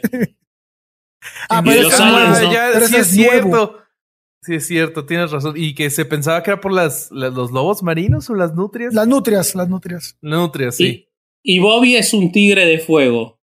[1.49, 3.77] ah, pero, los aliens, sí es, cierto.
[4.41, 5.53] Sí, es cierto, tienes razón.
[5.55, 8.93] Y que se pensaba que era por las, los lobos marinos o las nutrias.
[8.93, 10.17] Las nutrias, las nutrias.
[10.21, 11.07] Nutrias, sí.
[11.41, 13.39] Y, Bobby es un tigre de fuego.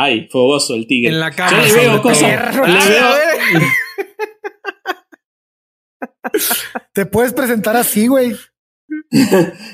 [0.00, 1.12] Ay, fogoso el tigre.
[1.12, 1.66] En la cama.
[1.66, 2.54] Yo le veo cosas.
[2.54, 3.14] Le veo...
[6.92, 8.32] Te puedes presentar así, güey.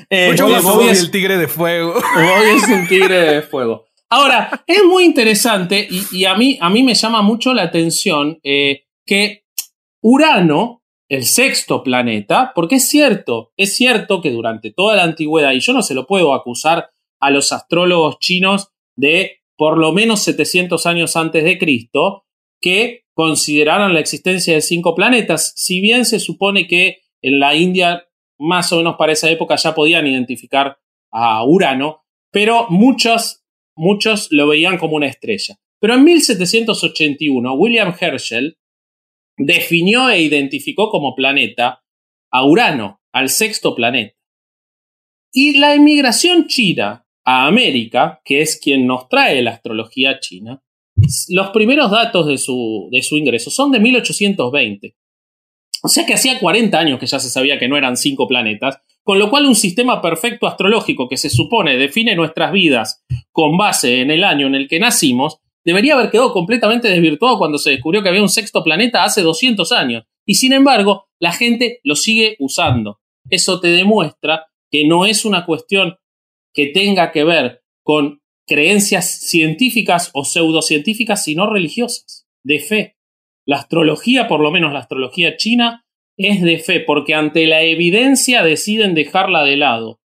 [0.09, 1.93] eh, Bobby, es el tigre de fuego.
[1.93, 3.85] Bobby es un tigre de fuego.
[4.09, 8.85] Ahora, es muy interesante y, a, mí, a mí me llama mucho la atención eh,
[9.05, 9.45] que
[10.01, 15.59] Urano, el sexto planeta, porque es cierto, es cierto que durante toda la antigüedad, y
[15.59, 20.85] yo no se lo puedo acusar a los astrólogos chinos de por lo menos 700
[20.85, 22.25] años antes de Cristo,
[22.61, 28.07] que consideraron la existencia de cinco planetas, si bien se supone que en la India
[28.37, 30.77] más o menos para esa época ya podían identificar
[31.11, 33.43] a Urano, pero muchos,
[33.75, 35.57] muchos lo veían como una estrella.
[35.79, 38.57] Pero en 1781 William Herschel
[39.37, 41.83] definió e identificó como planeta
[42.31, 44.17] a Urano, al sexto planeta.
[45.31, 50.61] Y la emigración china a América, que es quien nos trae la astrología china,
[51.29, 54.95] los primeros datos de su, de su ingreso son de 1820.
[55.83, 58.79] O sea que hacía 40 años que ya se sabía que no eran cinco planetas,
[59.03, 64.01] con lo cual un sistema perfecto astrológico que se supone define nuestras vidas con base
[64.01, 68.01] en el año en el que nacimos, debería haber quedado completamente desvirtuado cuando se descubrió
[68.01, 70.05] que había un sexto planeta hace 200 años.
[70.25, 72.99] Y sin embargo, la gente lo sigue usando.
[73.29, 75.97] Eso te demuestra que no es una cuestión
[76.55, 82.97] que tenga que ver con creencias científicas o pseudocientíficas, sino religiosas, de fe.
[83.45, 85.85] La astrología, por lo menos la astrología china,
[86.17, 89.99] es de fe, porque ante la evidencia deciden dejarla de lado.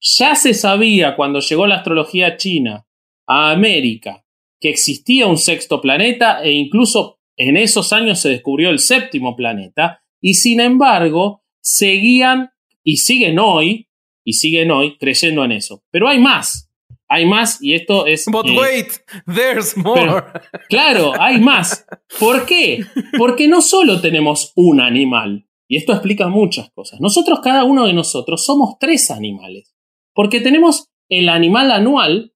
[0.00, 2.88] Ya se sabía cuando llegó la astrología china
[3.28, 4.24] a América
[4.60, 10.02] que existía un sexto planeta e incluso en esos años se descubrió el séptimo planeta
[10.20, 12.50] y sin embargo seguían
[12.82, 13.88] y siguen hoy
[14.24, 15.84] y siguen hoy creyendo en eso.
[15.90, 16.70] Pero hay más
[17.08, 18.24] hay más y esto es...
[18.26, 18.88] But eh, wait,
[19.26, 20.24] there's more.
[20.68, 21.86] claro, hay más.
[22.18, 22.84] ¿Por qué?
[23.18, 27.00] Porque no solo tenemos un animal, y esto explica muchas cosas.
[27.00, 29.74] Nosotros, cada uno de nosotros, somos tres animales.
[30.12, 32.32] Porque tenemos el animal anual,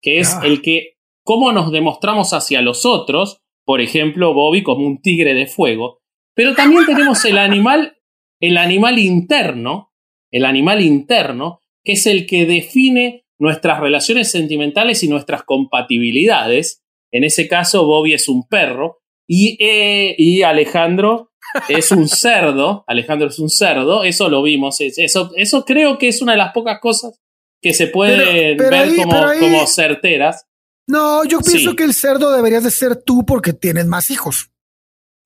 [0.00, 0.42] que es ah.
[0.44, 5.46] el que, cómo nos demostramos hacia los otros, por ejemplo, Bobby como un tigre de
[5.46, 6.00] fuego,
[6.34, 7.98] pero también tenemos el animal,
[8.40, 9.87] el animal interno,
[10.30, 16.82] el animal interno, que es el que define nuestras relaciones sentimentales y nuestras compatibilidades.
[17.12, 21.30] En ese caso, Bobby es un perro y, eh, y Alejandro
[21.68, 22.84] es un cerdo.
[22.86, 24.80] Alejandro es un cerdo, eso lo vimos.
[24.80, 27.20] Eso, eso creo que es una de las pocas cosas
[27.60, 30.46] que se pueden ver como, como, certeras.
[30.86, 34.50] No, yo pienso que el cerdo deberías de ser tú porque tienes más hijos.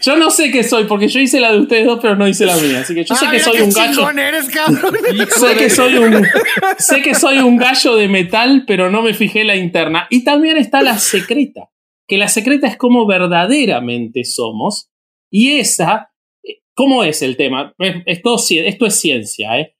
[0.02, 2.46] Yo no sé qué soy, porque yo hice la de ustedes dos, pero no hice
[2.46, 2.80] la mía.
[2.80, 4.06] Así que yo sé que soy un gallo.
[5.36, 6.26] sé que soy un.
[6.78, 10.06] sé que soy un gallo de metal, pero no me fijé la interna.
[10.10, 11.70] Y también está la secreta.
[12.08, 14.90] Que la secreta es como verdaderamente somos.
[15.30, 16.10] Y esa.
[16.74, 17.74] ¿Cómo es el tema?
[18.04, 19.76] Esto, esto es ciencia, ¿eh?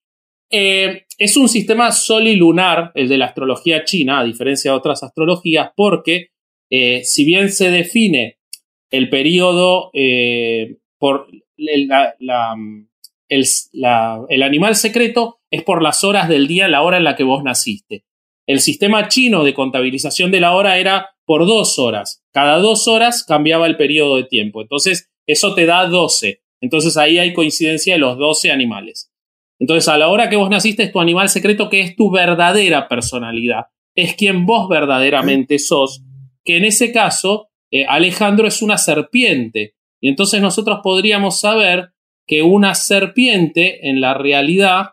[0.51, 1.07] ¿eh?
[1.19, 6.29] es un sistema solilunar, el de la astrología china, a diferencia de otras astrologías, porque
[6.71, 8.36] eh, si bien se define
[8.97, 11.91] el periodo eh, por el,
[13.29, 17.43] el, animal secreto es por las horas del día, la hora en la que vos
[17.43, 18.05] naciste.
[18.47, 22.23] El sistema chino de contabilización de la hora era por dos horas.
[22.33, 24.63] Cada dos horas cambiaba el periodo de tiempo.
[24.63, 26.41] Entonces, eso te da 12.
[26.61, 29.11] Entonces ahí hay coincidencia de los 12 animales.
[29.59, 32.89] Entonces, a la hora que vos naciste es tu animal secreto que es tu verdadera
[32.89, 33.67] personalidad.
[33.95, 36.03] Es quien vos verdaderamente sos.
[36.45, 39.75] Que en ese caso eh, Alejandro es una serpiente.
[40.01, 41.93] Y entonces nosotros podríamos saber
[42.27, 44.91] que una serpiente en la realidad,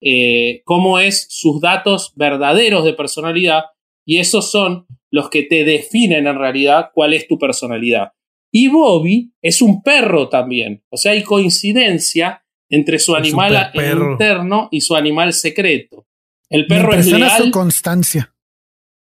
[0.00, 3.64] eh, cómo es sus datos verdaderos de personalidad,
[4.06, 8.12] y esos son los que te definen en realidad cuál es tu personalidad.
[8.52, 14.80] Y Bobby es un perro también, o sea, hay coincidencia entre su animal interno y
[14.80, 16.06] su animal secreto.
[16.50, 17.50] El perro es leal.
[17.50, 18.34] constancia.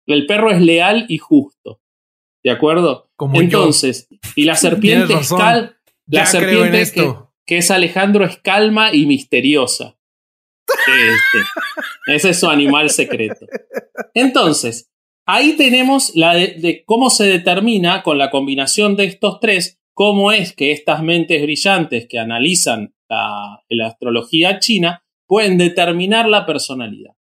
[0.06, 1.82] El perro es leal y justo.
[2.48, 3.10] ¿De acuerdo?
[3.34, 6.82] Entonces, y la serpiente es cal, la serpiente
[7.46, 9.98] que es Alejandro es calma y misteriosa.
[10.66, 13.46] Este, ese es su animal secreto.
[14.14, 14.90] Entonces,
[15.26, 20.54] ahí tenemos la de, cómo se determina con la combinación de estos tres, cómo es
[20.54, 27.12] que estas mentes brillantes que analizan la, la astrología china pueden determinar la personalidad.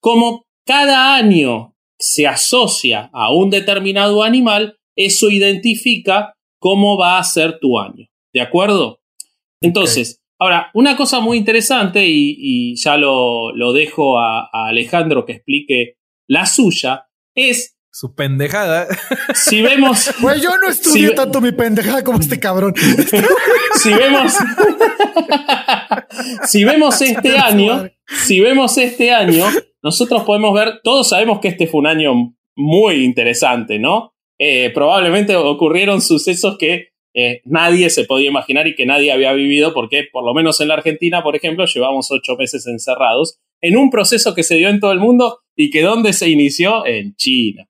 [0.00, 1.73] Como cada año
[2.04, 8.06] se asocia a un determinado animal, eso identifica cómo va a ser tu año.
[8.30, 9.00] ¿De acuerdo?
[9.62, 15.96] Entonces, ahora, una cosa muy interesante, y, ya lo, dejo a, Alejandro que explique
[16.28, 18.86] la suya, es su pendejada.
[19.34, 20.10] Si vemos.
[20.20, 22.74] Pues yo no estudié tanto mi pendejada como este cabrón.
[23.82, 24.32] si vemos.
[26.44, 27.88] si vemos este año.
[28.06, 29.44] Si vemos este año,
[29.82, 30.80] nosotros podemos ver.
[30.82, 34.14] Todos sabemos que este fue un año muy interesante, ¿no?
[34.38, 39.72] Eh, probablemente ocurrieron sucesos que eh, nadie se podía imaginar y que nadie había vivido,
[39.72, 43.90] porque por lo menos en la Argentina, por ejemplo, llevamos ocho meses encerrados en un
[43.90, 46.84] proceso que se dio en todo el mundo y que ¿dónde se inició?
[46.84, 47.68] En China.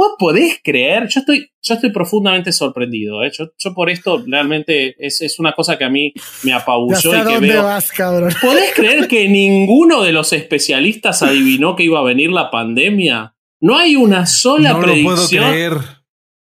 [0.00, 1.08] ¿Vos podés creer?
[1.08, 3.22] Yo estoy, yo estoy profundamente sorprendido.
[3.22, 3.30] ¿eh?
[3.36, 7.62] Yo, por esto realmente es, una cosa que a mí me apabulló y que veo.
[7.62, 8.32] Vas, cabrón?
[8.40, 13.36] ¿Podés creer que ninguno de los especialistas adivinó que iba a venir la pandemia?
[13.60, 15.04] No hay una sola no predicción.
[15.04, 15.72] Lo puedo creer.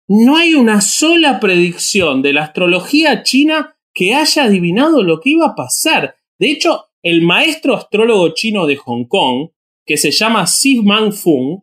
[0.07, 5.47] No hay una sola predicción de la astrología china que haya adivinado lo que iba
[5.47, 6.15] a pasar.
[6.39, 9.49] De hecho, el maestro astrólogo chino de Hong Kong,
[9.85, 11.59] que se llama Xi Man Fung,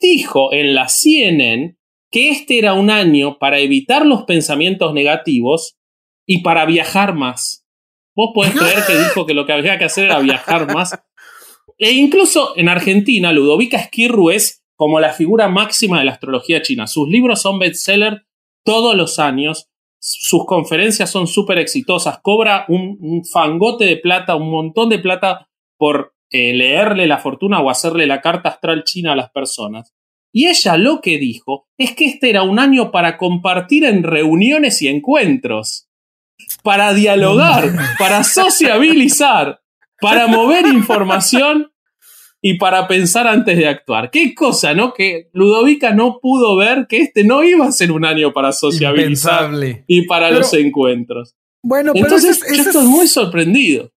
[0.00, 1.76] dijo en la CNN
[2.10, 5.76] que este era un año para evitar los pensamientos negativos
[6.26, 7.66] y para viajar más.
[8.14, 10.98] Vos podés creer que dijo que lo que había que hacer era viajar más.
[11.78, 16.86] E incluso en Argentina, Ludovica Esquirru es como la figura máxima de la astrología china.
[16.86, 18.24] Sus libros son bestseller
[18.64, 19.68] todos los años.
[19.98, 22.20] Sus conferencias son súper exitosas.
[22.22, 27.70] Cobra un, fangote de plata, un montón de plata por eh, leerle la fortuna o
[27.70, 29.92] hacerle la carta astral china a las personas.
[30.32, 34.80] Y ella lo que dijo es que este era un año para compartir en reuniones
[34.80, 35.88] y encuentros,
[36.62, 39.60] para dialogar, para sociabilizar,
[40.00, 41.72] para mover información
[42.42, 44.10] y para pensar antes de actuar.
[44.10, 44.94] Qué cosa, ¿no?
[44.94, 49.50] Que Ludovica no pudo ver que este no iba a ser un año para sociabilizar
[49.86, 51.34] y para los encuentros.
[51.62, 53.92] Bueno, pero Entonces, yo estoy muy sorprendido.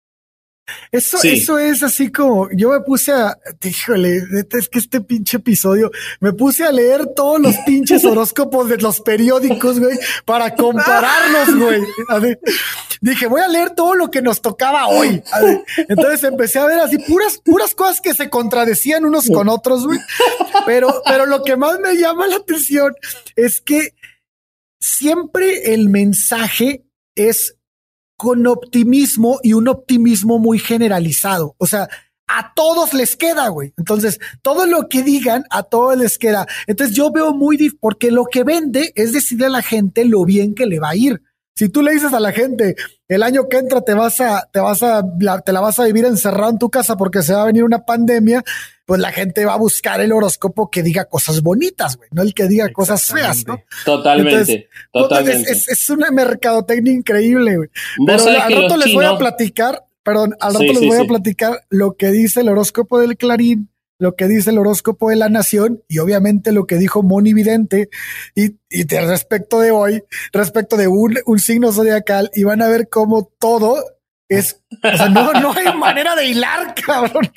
[0.91, 5.91] Eso, eso es así como yo me puse a, híjole, es que este pinche episodio,
[6.21, 12.37] me puse a leer todos los pinches horóscopos de los periódicos, güey, para compararlos, güey.
[13.01, 15.21] dije, voy a leer todo lo que nos tocaba hoy.
[15.89, 19.99] entonces empecé a ver así puras, puras cosas que se contradecían unos con otros, güey.
[20.65, 22.93] Pero, pero lo que más me llama la atención
[23.35, 23.95] es que
[24.79, 27.57] siempre el mensaje es
[28.23, 31.55] con optimismo y un optimismo muy generalizado.
[31.57, 31.89] O sea,
[32.25, 33.73] a todos les queda, güey.
[33.77, 36.47] Entonces, todo lo que digan, a todos les queda.
[36.65, 40.55] Entonces, yo veo muy, porque lo que vende es decirle a la gente lo bien
[40.55, 41.21] que le va a ir.
[41.53, 42.77] Si tú le dices a la gente,
[43.09, 45.03] el año que entra te vas a, te vas a,
[45.45, 47.83] te la vas a vivir encerrado en tu casa porque se va a venir una
[47.83, 48.41] pandemia,
[48.85, 52.33] pues la gente va a buscar el horóscopo que diga cosas bonitas, güey, no el
[52.33, 53.61] que diga cosas feas, ¿no?
[53.85, 55.51] Totalmente, totalmente.
[55.51, 57.69] Es, una mercadotecnia increíble, güey.
[58.05, 61.95] Pero al rato les voy a platicar, perdón, al rato les voy a platicar lo
[61.95, 63.69] que dice el horóscopo del Clarín
[63.99, 67.89] lo que dice el horóscopo de la nación y obviamente lo que dijo Moni Vidente
[68.35, 72.67] y, y de respecto de hoy, respecto de un, un signo zodiacal y van a
[72.67, 73.81] ver cómo todo
[74.27, 77.31] es, o sea, no, no hay manera de hilar, cabrón.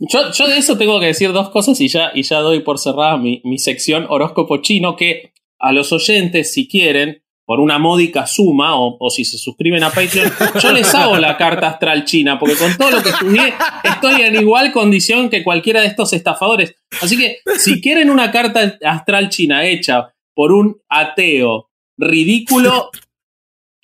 [0.00, 3.18] Yo, de eso tengo que decir dos cosas y ya, y ya doy por cerrada
[3.18, 8.76] mi, mi sección horóscopo chino que a los oyentes, si quieren, por una módica suma,
[8.76, 10.30] o, si se suscriben a Patreon,
[10.62, 14.36] yo les hago la carta astral china, porque con todo lo que estudié estoy en
[14.36, 16.76] igual condición que cualquiera de estos estafadores.
[17.02, 22.90] Así que si quieren una carta astral china hecha por un ateo ridículo,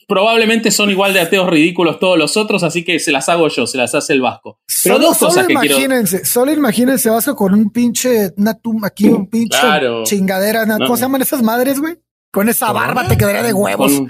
[0.07, 3.67] probablemente son igual de ateos ridículos todos los otros, así que se las hago yo,
[3.67, 4.61] se las hace el Vasco.
[4.85, 9.59] Pero dos cosas que imagínense, Solo imagínense Vasco con un pinche, una aquí un pinche
[10.05, 11.97] chingadera, ¿cómo se llaman esas madres, güey?
[12.33, 14.03] Con esa barba te quedaría de huevos.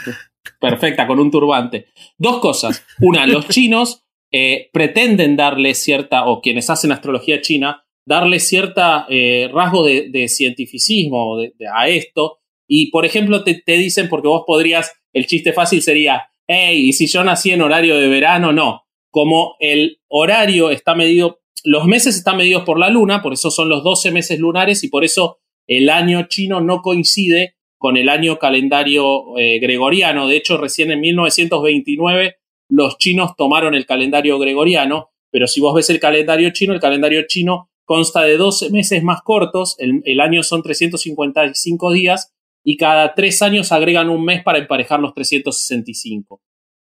[0.61, 1.87] perfecta, con un turbante.
[2.19, 2.85] Dos cosas.
[3.01, 9.49] Una, los chinos eh, pretenden darle cierta, o quienes hacen astrología china, darle cierta eh,
[9.53, 11.39] rasgo de, cientificismo
[11.75, 12.41] a esto.
[12.69, 16.93] Y, por ejemplo, te, te, dicen, porque vos podrías, el chiste fácil sería, hey, ¿y
[16.93, 18.53] si yo nací en horario de verano?
[18.53, 18.83] No.
[19.11, 23.69] Como el horario está medido, los meses están medidos por la luna, por eso son
[23.69, 28.39] los 12 meses lunares y por eso el año chino no coincide con el año
[28.39, 30.29] calendario eh, gregoriano.
[30.29, 32.37] De hecho, recién en 1929
[32.69, 37.25] los chinos tomaron el calendario gregoriano, pero si vos ves el calendario chino, el calendario
[37.27, 42.35] chino consta de 12 meses más cortos, el, año son 355 días
[42.69, 46.43] y cada tres años agregan un mes para emparejar los 365,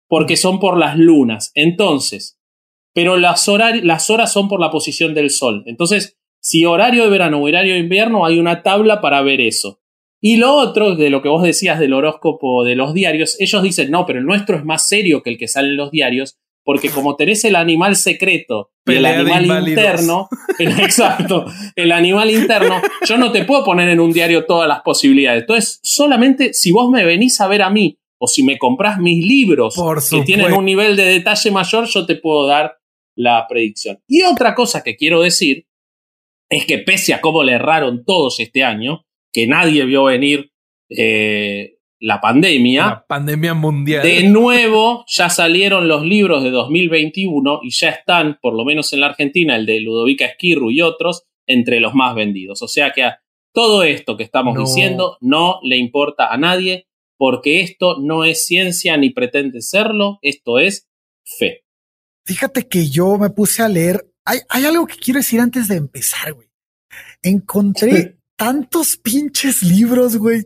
[0.08, 1.52] porque son por las lunas.
[1.54, 2.40] Entonces,
[2.92, 3.46] pero las,
[3.84, 5.62] las horas son por la posición del sol.
[5.66, 9.80] Entonces, si horario de verano o horario de invierno, hay una tabla para ver eso.
[10.20, 13.92] Y lo otro, de lo que vos decías del horóscopo de los diarios, ellos dicen,
[13.92, 16.90] no, pero el nuestro es más serio que el que sale en los diarios, porque
[16.90, 23.32] como tenés el animal secreto y el animal interno, exacto, el animal interno, yo no
[23.32, 25.44] te puedo poner en un diario todas las posibilidades.
[25.44, 29.24] Entonces, solamente si vos me venís a ver a mí o si me compras mis
[29.24, 32.76] libros que tienen un nivel de detalle mayor, yo te puedo dar
[33.16, 34.02] la predicción.
[34.06, 35.66] Y otra cosa que quiero decir
[36.50, 40.52] es que pese a cómo le erraron todos este año, que nadie vio venir
[40.90, 42.86] eh, la pandemia.
[42.86, 44.02] La pandemia mundial.
[44.02, 49.00] De nuevo, ya salieron los libros de 2021 y ya están, por lo menos en
[49.00, 52.62] la Argentina, el de Ludovica Esquirru y otros, entre los más vendidos.
[52.62, 53.20] O sea que a
[53.52, 56.86] todo esto que estamos diciendo no le importa a nadie
[57.16, 60.88] porque esto no es ciencia ni pretende serlo, esto es
[61.24, 61.64] fe.
[62.24, 64.08] Fíjate que yo me puse a leer.
[64.24, 66.48] Hay, hay algo que quiero decir antes de empezar, güey.
[67.22, 70.44] Encontré tantos pinches libros, güey.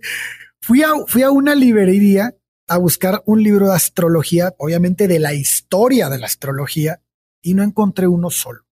[0.63, 2.37] Fui a, fui a una librería
[2.69, 7.03] a buscar un libro de astrología, obviamente de la historia de la astrología,
[7.43, 8.65] y no encontré uno solo.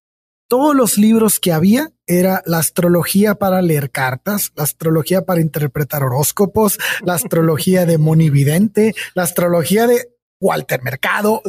[0.49, 6.05] Todos los libros que había era la astrología para leer cartas, la astrología para interpretar
[6.05, 11.43] horóscopos, la astrología de Monividente, la astrología de Walter Mercado.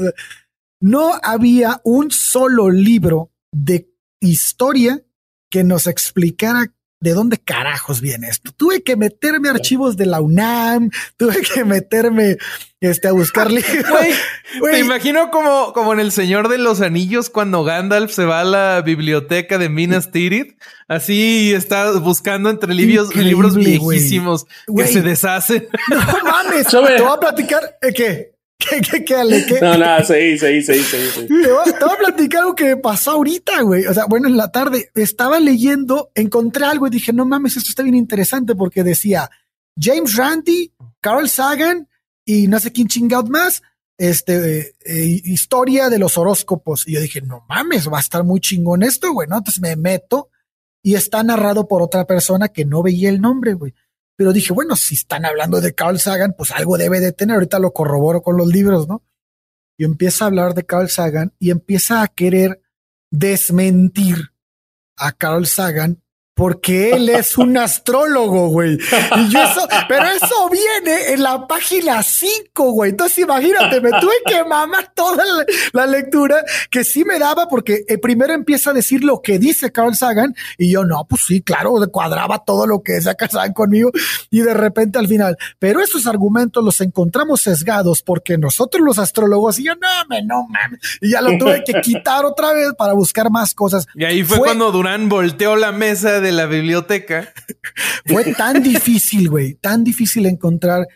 [0.80, 5.04] No había un solo libro de historia
[5.52, 8.52] que nos explicara ¿de dónde carajos viene esto?
[8.56, 12.38] Tuve que meterme archivos de la UNAM, tuve que meterme
[12.80, 13.92] este, a buscar libros.
[14.62, 18.46] Me imagino como, como en El Señor de los Anillos cuando Gandalf se va a
[18.46, 20.58] la biblioteca de Minas Tirith.
[20.88, 24.46] Así está buscando entre libros, libros viejísimos
[24.76, 25.68] que se deshacen.
[25.90, 29.46] No mames, te voy a platicar eh, que ¿Qué, qué, qué, Ale?
[29.46, 29.60] ¿Qué?
[29.60, 31.28] No, nada, seguí, seguí, seguí, seguí.
[31.28, 33.86] Te voy, a platicar algo que me pasó ahorita, güey.
[33.86, 37.70] O sea, bueno, en la tarde estaba leyendo, encontré algo y dije, no mames, esto
[37.70, 39.30] está bien interesante porque decía
[39.80, 41.88] James Randi, Carl Sagan
[42.26, 43.64] y no sé quién chingado más,
[43.98, 46.88] este, eh, historia de los horóscopos.
[46.88, 49.38] Y yo dije, no mames, va a estar muy chingón esto, güey, ¿no?
[49.38, 50.30] Entonces me meto
[50.84, 53.74] y está narrado por otra persona que no veía el nombre, güey.
[54.22, 57.34] Pero dije, bueno, si están hablando de Carl Sagan, pues algo debe de tener.
[57.34, 59.04] Ahorita lo corroboro con los libros, ¿no?
[59.80, 62.62] Y empieza a hablar de Carl Sagan y empieza a querer
[63.10, 64.36] desmentir
[64.96, 66.04] a Carl Sagan
[66.34, 68.78] porque él es un astrólogo, güey.
[69.30, 72.92] Y eso, pero eso viene en la página 5, güey.
[72.92, 75.24] Entonces imagínate, me tuve que mamar toda
[75.74, 79.72] la, lectura que sí me daba porque el primero empieza a decir lo que dice
[79.72, 83.54] Carl Sagan y yo, no, pues sí, claro, cuadraba todo lo que decía Carl Sagan
[83.54, 83.92] conmigo
[84.30, 89.60] y de repente al final, pero esos argumentos los encontramos sesgados porque nosotros los astrólogos
[89.60, 90.80] y yo, no, me, no mames.
[91.02, 93.86] Y ya lo tuve que quitar otra vez para buscar más cosas.
[93.96, 97.34] Y ahí fue, fue cuando Durán volteó la mesa de la biblioteca.
[98.06, 100.88] Fue tan difícil, güey, tan difícil encontrar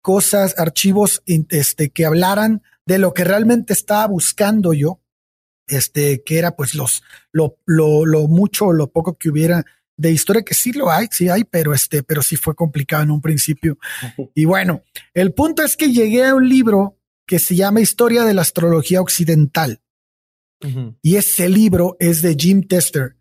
[0.00, 5.00] cosas, archivos este, que hablaran de lo que realmente estaba buscando yo,
[5.66, 9.64] este, que era pues los, lo, lo, lo mucho o lo poco que hubiera
[9.98, 13.10] de historia, que sí lo hay, sí hay, pero este, pero sí fue complicado en
[13.10, 13.78] un principio.
[14.34, 14.82] Y bueno,
[15.12, 19.02] el punto es que llegué a un libro que se llama Historia de la Astrología
[19.02, 19.82] Occidental.
[21.02, 23.17] Y ese libro es de Jim Tester.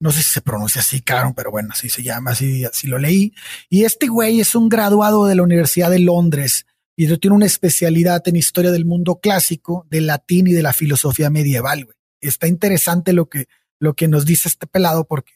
[0.00, 2.98] No sé si se pronuncia así, caro, pero bueno, así se llama, así, así lo
[2.98, 3.32] leí.
[3.68, 8.26] Y este güey es un graduado de la Universidad de Londres y tiene una especialidad
[8.26, 11.84] en historia del mundo clásico, del latín y de la filosofía medieval.
[11.84, 11.96] Güey.
[12.20, 13.46] Está interesante lo que,
[13.78, 15.34] lo que nos dice este pelado porque,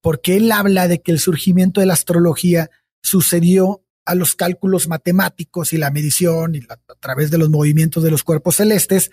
[0.00, 2.70] porque él habla de que el surgimiento de la astrología
[3.02, 8.10] sucedió a los cálculos matemáticos y la medición y a través de los movimientos de
[8.10, 9.10] los cuerpos celestes.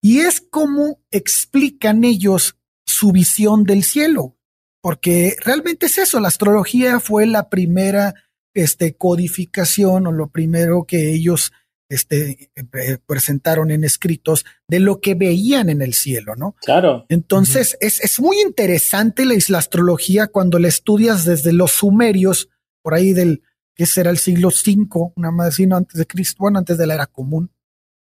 [0.00, 2.57] Y es como explican ellos
[2.88, 4.36] su visión del cielo,
[4.80, 8.14] porque realmente es eso, la astrología fue la primera
[8.54, 11.52] este, codificación o lo primero que ellos
[11.90, 16.54] este, eh, presentaron en escritos de lo que veían en el cielo, ¿no?
[16.60, 17.06] Claro.
[17.08, 22.50] Entonces, es, es, muy interesante la, la, astrología cuando la estudias desde los sumerios,
[22.82, 23.42] por ahí del,
[23.74, 26.94] que será el siglo V, una más sino antes de Cristo, bueno, antes de la
[26.94, 27.50] era común,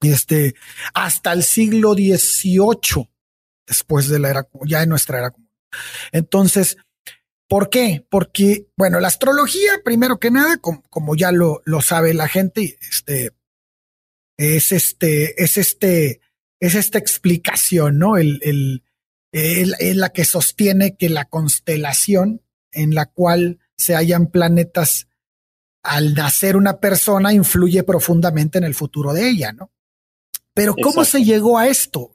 [0.03, 0.55] este,
[0.95, 3.09] hasta el siglo XVIII,
[3.71, 5.49] después de la era, ya en nuestra era común.
[6.11, 6.77] Entonces,
[7.49, 8.05] ¿por qué?
[8.11, 13.31] Porque, bueno, la astrología, primero que nada, como, ya lo, lo sabe la gente, este,
[14.37, 16.21] es este, es este,
[16.59, 18.17] es esta explicación, ¿no?
[18.17, 18.83] El, el,
[19.31, 22.43] es la que sostiene que la constelación
[22.73, 25.07] en la cual se hallan planetas
[25.85, 29.71] al nacer una persona influye profundamente en el futuro de ella, ¿no?
[30.55, 32.13] Pero ¿cómo se llegó a esto?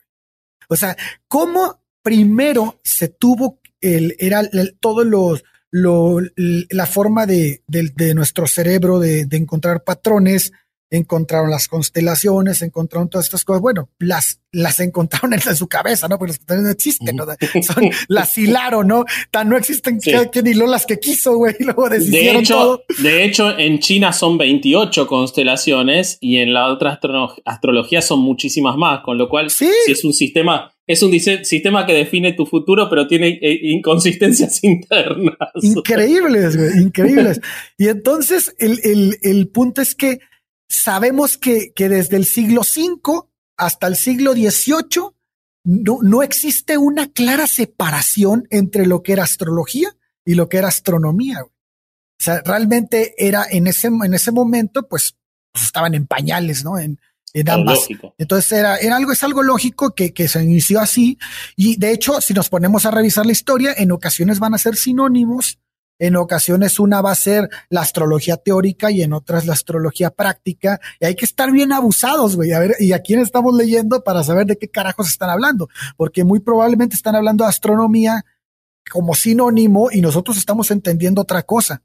[0.70, 0.95] O sea,
[1.28, 4.41] ¿cómo primero se tuvo el, era
[4.80, 10.51] todo los, lo, la forma de, de, nuestro cerebro de, de, encontrar patrones,
[10.90, 13.62] encontraron las constelaciones, encontraron todas estas cosas.
[13.62, 16.18] Bueno, las, las encontraron en, su cabeza, ¿no?
[16.18, 17.26] Porque las constelaciones no existen, ¿no?
[17.64, 19.06] Son, las hilaron, ¿no?
[19.32, 21.56] Tan no existen que, ni lo las que quiso, güey.
[21.60, 27.00] Luego de hecho, De hecho, en China son 28 constelaciones y en la otra
[27.46, 29.70] astrología son muchísimas más, con lo cual sí.
[29.88, 35.36] es un sistema es un sistema que define tu futuro, pero tiene eh, inconsistencias internas.
[35.62, 37.42] Increíbles, güey, increíbles.
[37.78, 40.20] y entonces el, el, el punto es que
[40.68, 45.16] sabemos que, que desde el siglo V hasta el siglo XVIII
[45.63, 50.68] no, no existe una clara separación entre lo que era astrología y lo que era
[50.68, 51.43] astronomía.
[51.43, 55.16] O sea, realmente era en ese, en ese momento, pues,
[55.51, 56.78] pues estaban en pañales, ¿no?
[56.78, 56.99] En,
[57.34, 57.80] en ambas.
[58.18, 61.18] Entonces era, era algo, es algo lógico que, que se inició así.
[61.55, 64.76] Y de hecho, si nos ponemos a revisar la historia, en ocasiones van a ser
[64.78, 65.59] sinónimos
[66.00, 70.80] en ocasiones una va a ser la astrología teórica y en otras la astrología práctica.
[71.00, 72.52] Y hay que estar bien abusados, güey.
[72.52, 75.70] A ver, ¿y a quién estamos leyendo para saber de qué carajos están hablando?
[75.98, 78.26] Porque muy probablemente están hablando de astronomía
[78.91, 81.82] como sinónimo y nosotros estamos entendiendo otra cosa.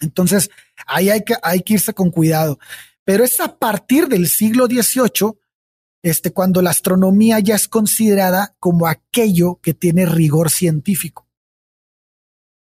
[0.00, 0.50] Entonces,
[0.86, 2.58] ahí hay que, hay que irse con cuidado.
[3.04, 5.38] Pero es a partir del siglo XVIII,
[6.02, 11.21] este, cuando la astronomía ya es considerada como aquello que tiene rigor científico.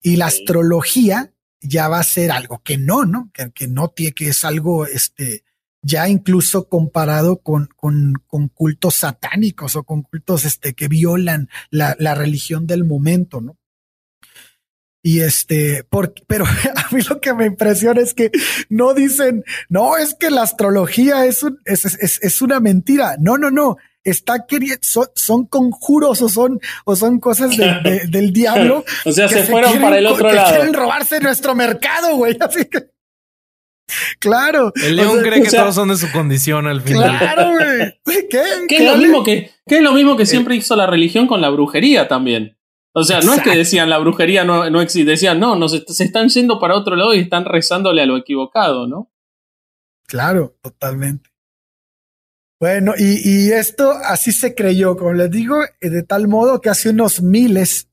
[0.01, 3.29] Y la astrología ya va a ser algo que no, ¿no?
[3.33, 5.43] Que, que no tiene, que es algo, este,
[5.83, 11.95] ya incluso comparado con, con, con cultos satánicos o con cultos, este, que violan la,
[11.99, 13.57] la religión del momento, ¿no?
[15.03, 16.45] Y este, porque, pero
[16.75, 18.31] a mí lo que me impresiona es que
[18.69, 23.15] no dicen, no, es que la astrología es, un, es, es, es una mentira.
[23.19, 27.51] No, no, no está queriendo, son, conjuros o son, o son cosas
[28.09, 28.83] del diablo.
[29.05, 30.55] o sea, se, fueron para el otro lado.
[30.55, 32.37] Quieren robarse nuestro mercado, güey.
[32.39, 32.89] Así que.
[34.19, 34.71] Claro.
[34.81, 37.17] El león cree que todos son de su condición al final.
[37.17, 37.99] Claro, güey.
[38.29, 41.27] ¿Qué, ¿Qué, es lo mismo que, ¿Qué es lo mismo que siempre hizo la religión
[41.27, 42.57] con la brujería también?
[42.93, 45.85] O sea, no es que decían la brujería no, no existe, decían no, no se,
[45.87, 49.09] se están yendo para otro lado y están rezándole a lo equivocado, ¿no?
[50.07, 51.30] Claro, totalmente.
[52.61, 56.89] Bueno, y, esto así se creyó, como les digo, eh, de tal modo que hace
[56.89, 57.87] unos miles,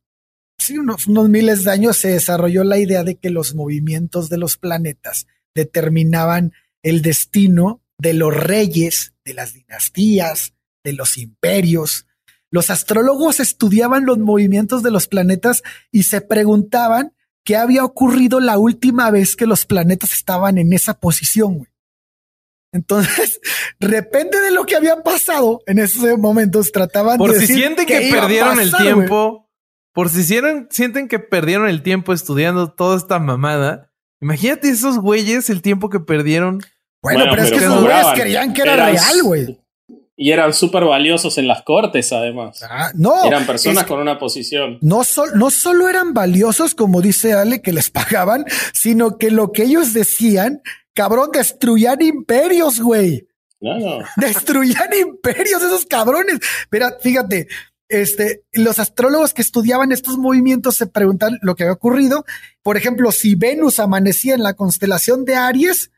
[0.59, 4.37] sí, unos, unos miles de años se desarrolló la idea de que los movimientos de
[4.37, 6.53] los planetas determinaban
[6.83, 10.53] el destino de los reyes, de las dinastías,
[10.85, 12.07] de los imperios.
[12.51, 18.59] Los astrólogos estudiaban los movimientos de los planetas y se preguntaban qué había ocurrido la
[18.59, 21.69] última vez que los planetas estaban en esa posición.
[22.73, 23.41] Entonces,
[23.81, 27.39] depende de lo que había pasado en esos momentos, trataban por de.
[27.39, 29.49] Por si sienten que, perdieron el tiempo,
[29.93, 33.91] por si sienten que perdieron el tiempo estudiando toda esta mamada,
[34.21, 36.61] imagínate esos güeyes el tiempo que perdieron.
[37.01, 39.59] Bueno, pero, es que esos güeyes creían que era real, güey.
[40.21, 42.61] Y eran súper valiosos en las cortes, además.
[42.69, 43.25] Ah, no.
[43.25, 44.79] Eran personas con una posición.
[44.83, 45.03] No,
[45.37, 49.95] no solo eran valiosos, como dice Ale, que les pagaban, sino que lo que ellos
[49.95, 50.61] decían
[50.99, 53.29] Cabrón, destruían imperios, güey.
[53.61, 56.41] No, Destruían imperios esos cabrones.
[56.73, 57.47] Mira, fíjate,
[57.89, 62.25] este, los astrólogos que estudiaban estos movimientos se preguntan lo que había ocurrido.
[62.65, 65.93] Por ejemplo, si Venus amanecía en la constelación de Aries,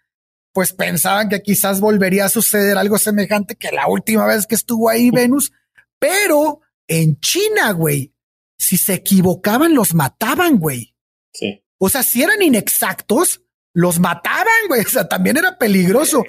[0.53, 4.91] pues pensaban que quizás volvería a suceder algo semejante que la última vez que estuvo
[4.91, 5.51] ahí Venus.
[5.99, 8.13] Pero en China, güey,
[8.59, 10.95] si se equivocaban, los mataban, güey.
[11.33, 11.65] Sí.
[11.79, 13.41] O sea, si eran inexactos,
[13.73, 14.83] los mataban, güey.
[14.87, 16.25] O sea, también era peligroso.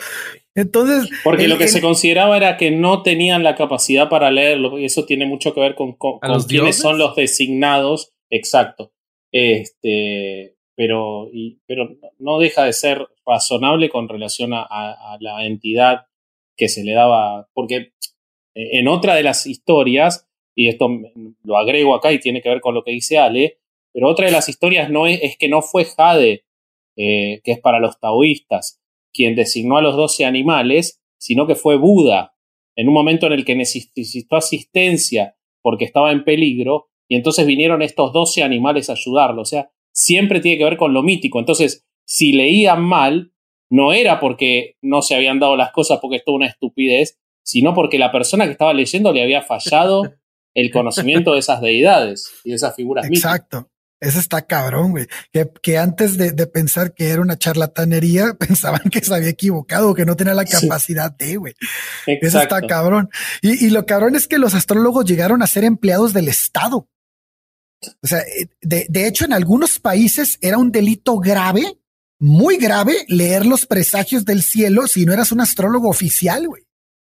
[0.55, 1.09] Entonces.
[1.23, 5.05] Porque lo que se consideraba era que no tenían la capacidad para leerlo, y eso
[5.05, 8.13] tiene mucho que ver con, con, quiénes son los designados.
[8.29, 8.91] Exacto.
[9.31, 10.55] Este.
[10.75, 16.05] Pero, y, pero no deja de ser razonable con relación a, a la entidad
[16.57, 17.47] que se le daba.
[17.53, 17.93] Porque
[18.55, 20.89] en otra de las historias, y esto
[21.43, 23.59] lo agrego acá y tiene que ver con lo que dice Ale,
[23.93, 26.43] pero otra de las historias no es, es que no fue Jade
[26.95, 28.81] eh, que es para los taoístas,
[29.13, 32.35] quien designó a los doce animales, sino que fue Buda,
[32.75, 37.81] en un momento en el que necesitó asistencia porque estaba en peligro, y entonces vinieron
[37.81, 39.41] estos doce animales a ayudarlo.
[39.41, 41.39] O sea, siempre tiene que ver con lo mítico.
[41.39, 43.33] Entonces, si leían mal,
[43.69, 47.73] no era porque no se habían dado las cosas porque esto es una estupidez, sino
[47.73, 50.03] porque la persona que estaba leyendo le había fallado
[50.53, 53.69] el conocimiento de esas deidades y de esas figuras Exacto.
[54.02, 55.08] Eso está cabrón, güey.
[55.62, 60.16] Que, antes de, pensar que era una charlatanería, pensaban que se había equivocado, que no
[60.16, 61.54] tenía la capacidad de, güey.
[62.08, 63.10] Eso está cabrón.
[63.41, 66.89] Y, y, lo cabrón es que los astrólogos llegaron a ser empleados del Estado.
[68.02, 71.78] O sea, eh, de, de hecho, en algunos países era un delito grave,
[72.20, 76.64] muy grave, leer los presagios del cielo si no eras un astrólogo oficial, güey.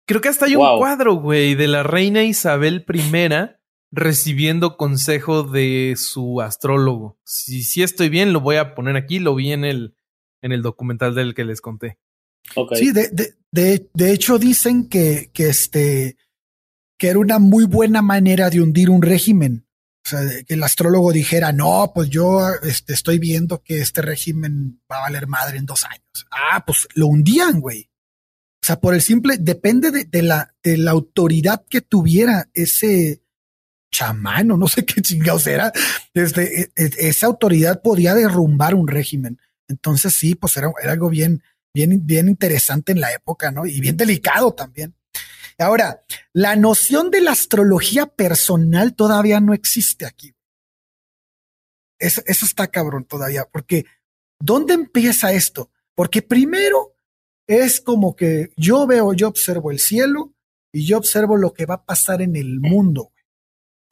[0.06, 3.00] Creo que hasta hay un cuadro, güey, de la reina Isabel I
[3.94, 7.18] recibiendo consejo de su astrólogo.
[7.24, 9.94] Si, si estoy bien, lo voy a poner aquí, lo vi en el,
[10.42, 11.98] en el documental del que les conté.
[12.74, 16.18] Sí, de, de, de, hecho dicen que, que, este,
[16.98, 19.66] que era una muy buena manera de hundir un régimen.
[20.04, 24.82] O sea, que el astrólogo dijera, no, pues yo este, estoy viendo que este régimen
[24.90, 26.26] va a valer madre en dos años.
[26.30, 27.88] Ah, pues lo hundían, güey.
[28.62, 33.23] O sea, por el simple, depende de, la, de la autoridad que tuviera ese
[33.94, 35.72] chamán o no sé qué chingados era.
[36.12, 39.38] Este, e, e, esa autoridad podía derrumbar un régimen.
[39.68, 41.42] Entonces sí, pues era, algo bien,
[41.72, 43.66] bien, bien interesante en la época, ¿no?
[43.66, 44.94] Y bien delicado también.
[45.58, 50.34] Ahora, la noción de la astrología personal todavía no existe aquí.
[51.98, 53.86] Eso, eso está cabrón todavía, porque
[54.40, 55.70] ¿dónde empieza esto?
[55.94, 56.96] Porque primero
[57.46, 60.34] es como que yo veo, yo observo el cielo
[60.72, 63.13] y yo observo lo que va a pasar en el mundo.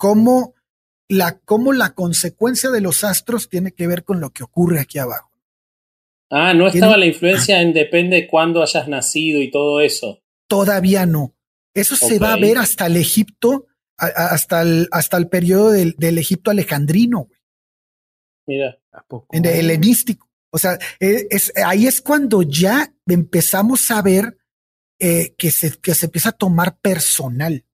[0.03, 0.57] Cómo
[1.09, 4.99] la, cómo la consecuencia de los astros tiene que ver con lo que ocurre aquí
[4.99, 5.31] abajo.
[6.29, 10.19] Ah, no estaba la influencia en depende de cuándo hayas nacido y todo eso.
[10.49, 11.37] Todavía no.
[11.73, 16.19] Eso se va a ver hasta el Egipto, hasta el, hasta el periodo del, del
[16.19, 17.29] Egipto alejandrino.
[18.45, 18.77] Mira.
[19.31, 20.29] En el helenístico.
[20.51, 24.37] O sea, e, es, ahí es cuando ya empezamos a ver
[24.99, 27.65] eh, que, se, que se empieza a tomar personal,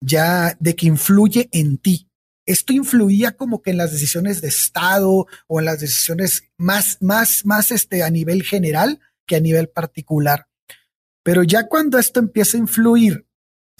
[0.00, 2.08] ya de que influye en ti.
[2.46, 7.46] Esto influía como que en las decisiones de Estado o en las decisiones más, más,
[7.46, 10.46] más este, a nivel general que a nivel particular.
[11.22, 13.26] Pero ya cuando esto empieza a influir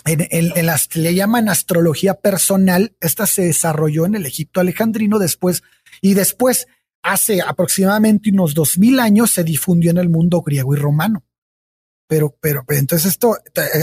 [0.07, 5.63] en, en, las le llaman astrología personal, esta se desarrolló en el Egipto alejandrino después
[6.01, 6.67] y después
[7.03, 11.25] hace aproximadamente unos dos mil años se difundió en el mundo griego y romano.
[12.07, 13.39] Pero, pero, entonces esto,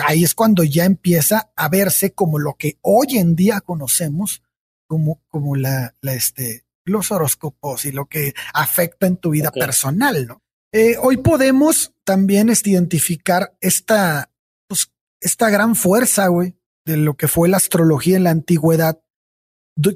[0.05, 4.43] ahí es cuando ya empieza a verse como lo que hoy en día conocemos
[4.87, 10.27] como, como la, la este, los horóscopos y lo que afecta en tu vida personal,
[10.27, 10.43] ¿no?
[10.73, 14.31] Eh, hoy podemos también este, identificar esta,
[14.67, 16.55] pues, esta gran fuerza, güey,
[16.85, 19.01] de lo que fue la astrología en la antigüedad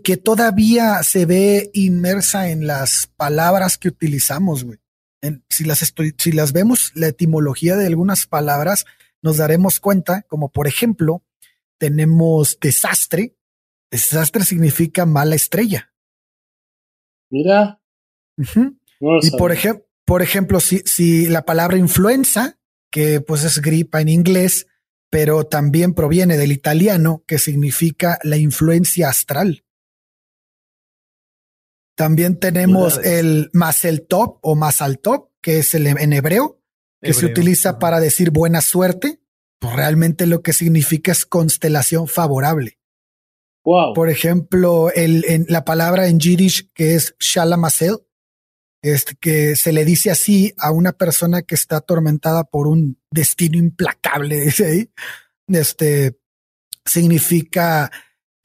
[0.04, 4.80] que todavía se ve inmersa en las palabras que utilizamos, güey.
[5.50, 8.86] Si, las si las vemos, la etimología de algunas palabras,
[9.22, 11.24] nos daremos cuenta, como por ejemplo,
[11.78, 13.36] tenemos desastre.
[13.92, 15.94] Desastre significa mala estrella.
[17.30, 17.82] Mira.
[18.38, 22.60] y por, ejemplo por ejemplo, si, si la palabra influenza,
[22.92, 24.68] que pues es gripa en inglés,
[25.10, 29.65] pero también proviene del italiano, que significa la influencia astral.
[31.96, 36.62] También tenemos el más el top o más al top, que es el en hebreo,
[37.02, 39.22] que se utiliza para decir buena suerte.
[39.60, 42.80] Pues realmente lo que significa es constelación favorable.
[43.64, 43.94] Wow.
[43.94, 47.98] Por ejemplo, el, en, la palabra en Yiddish que es Shalamasel,
[48.84, 53.58] este, que se le dice así a una persona que está atormentada por un destino
[53.58, 54.92] implacable, dice ahí.
[55.48, 56.20] Este
[56.86, 57.92] significa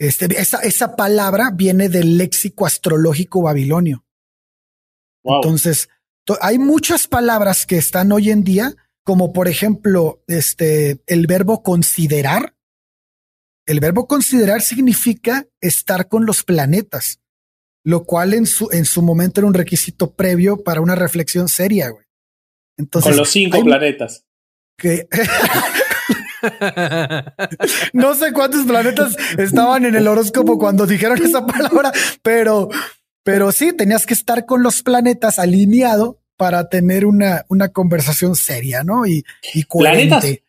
[0.00, 4.06] este, esa, esa palabra viene del léxico astrológico babilonio.
[5.22, 5.90] Entonces,
[6.40, 8.74] hay muchas palabras que están hoy en día,
[9.04, 12.54] como por ejemplo, este, el verbo considerar.
[13.66, 17.20] El verbo considerar significa estar con los planetas,
[17.84, 21.90] lo cual en su, en su momento era un requisito previo para una reflexión seria,
[21.90, 22.06] güey.
[22.78, 24.24] Entonces, con los cinco planetas.
[24.78, 25.06] Que
[27.92, 32.68] no sé cuántos planetas estaban en el horóscopo cuando dijeron esa palabra, pero,
[33.22, 38.82] pero sí, tenías que estar con los planetas alineado para tener una, una conversación seria,
[38.82, 39.06] ¿no?
[39.06, 40.44] Y, y coherente.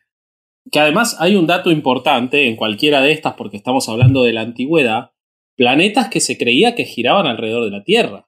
[0.70, 4.40] que además hay un dato importante en cualquiera de estas, porque estamos hablando de la
[4.40, 5.10] antigüedad,
[5.54, 8.26] planetas que se creía que giraban alrededor de la Tierra.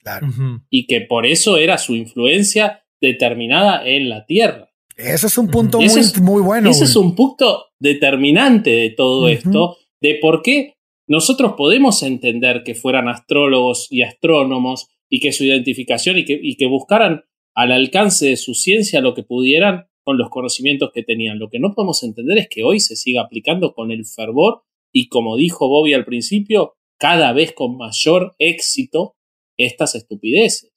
[0.00, 0.26] Claro.
[0.68, 4.73] Y que por eso era su influencia determinada en la Tierra.
[4.96, 6.70] Ese es un punto muy, muy bueno.
[6.70, 10.74] Ese es un punto determinante de todo esto, de por qué
[11.06, 16.56] nosotros podemos entender que fueran astrólogos y astrónomos y que su identificación y que, y
[16.56, 17.24] que buscaran
[17.54, 21.38] al alcance de su ciencia lo que pudieran con los conocimientos que tenían.
[21.38, 25.08] Lo que no podemos entender es que hoy se siga aplicando con el fervor y,
[25.08, 29.16] como dijo Bobby al principio, cada vez con mayor éxito
[29.56, 30.72] estas estupideces.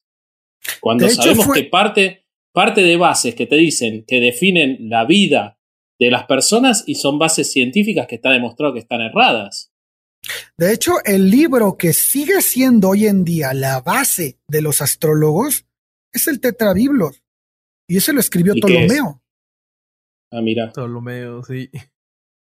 [0.82, 2.27] Cuando sabemos que parte,
[2.58, 5.60] parte de bases que te dicen que definen la vida
[6.00, 9.72] de las personas y son bases científicas que está demostrado que están erradas.
[10.58, 15.68] De hecho, el libro que sigue siendo hoy en día la base de los astrólogos
[16.12, 17.22] es el Tetrabiblos.
[17.88, 19.22] Y ese lo escribió Ptolomeo.
[20.32, 20.72] Ah, mira.
[20.72, 21.70] Ptolomeo, sí.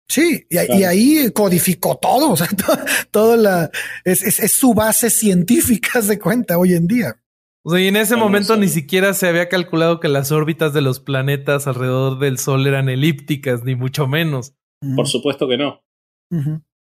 [0.08, 2.48] Sí, y, ahí codificó todo, o sea,
[3.12, 3.70] todo, la,
[4.06, 7.22] es, es, su base científica, se cuenta hoy en día.
[7.68, 10.80] O sea, y en ese momento ni siquiera se había calculado que las órbitas de
[10.80, 14.56] los planetas alrededor del Sol eran elípticas, ni mucho menos.
[14.96, 15.84] Por supuesto que no.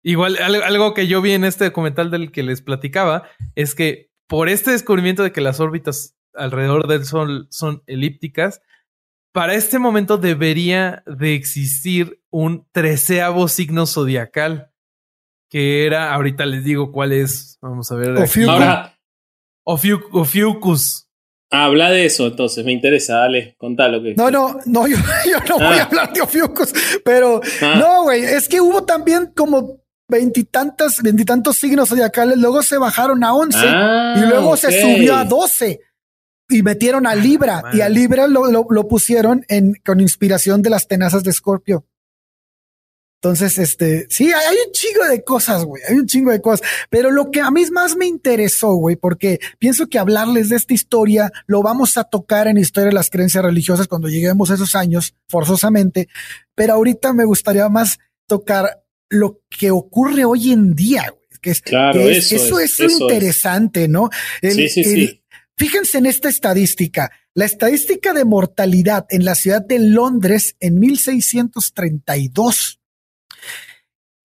[0.05, 4.51] Igual, algo que yo vi en este documental del que les platicaba es que por
[4.51, 8.61] este descubrimiento de que las órbitas alrededor del Sol son elípticas,
[9.33, 14.72] para este momento debería de existir un treceavo signo zodiacal,
[15.51, 18.12] que era, ahorita les digo cuál es, vamos a ver.
[19.66, 21.08] Ofiucus.
[21.50, 24.14] Habla de eso entonces, me interesa, dale, contalo que.
[24.14, 24.96] No, no, no, yo,
[25.48, 25.84] no voy a ah.
[25.84, 26.72] hablar de Ofiucus,
[27.04, 27.74] pero ah.
[27.78, 33.34] no, güey, es que hubo también como veintitantos, veintitantos signos zodiacales, luego se bajaron a
[33.34, 35.80] once ah, y luego se subió a doce
[36.48, 40.86] y metieron a Libra y a Libra lo, lo, pusieron en, con inspiración de las
[40.86, 41.84] tenazas de Scorpio.
[43.22, 47.10] Entonces, este, sí, hay un chingo de cosas, güey, hay un chingo de cosas, pero
[47.10, 51.32] lo que a mí más me interesó, güey, porque pienso que hablarles de esta historia
[51.46, 55.14] lo vamos a tocar en Historia de las Creencias Religiosas cuando lleguemos a esos años,
[55.28, 56.08] forzosamente,
[56.54, 61.62] pero ahorita me gustaría más tocar lo que ocurre hoy en día, güey, que es,
[61.62, 64.10] claro, eso, es, interesante, ¿no?
[64.42, 65.22] sí, sí, sí.
[65.56, 67.10] Fíjense en esta estadística.
[67.32, 72.76] La estadística de mortalidad en la ciudad de Londres en 1632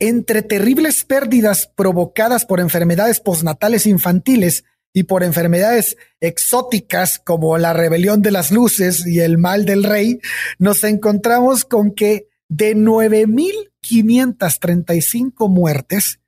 [0.02, 8.24] entre terribles pérdidas provocadas por enfermedades postnatales infantiles y por enfermedades exóticas como la rebelión
[8.24, 10.20] de las luces y el mal del rey,
[10.58, 16.20] nos encontramos con que de 9.535 muertes,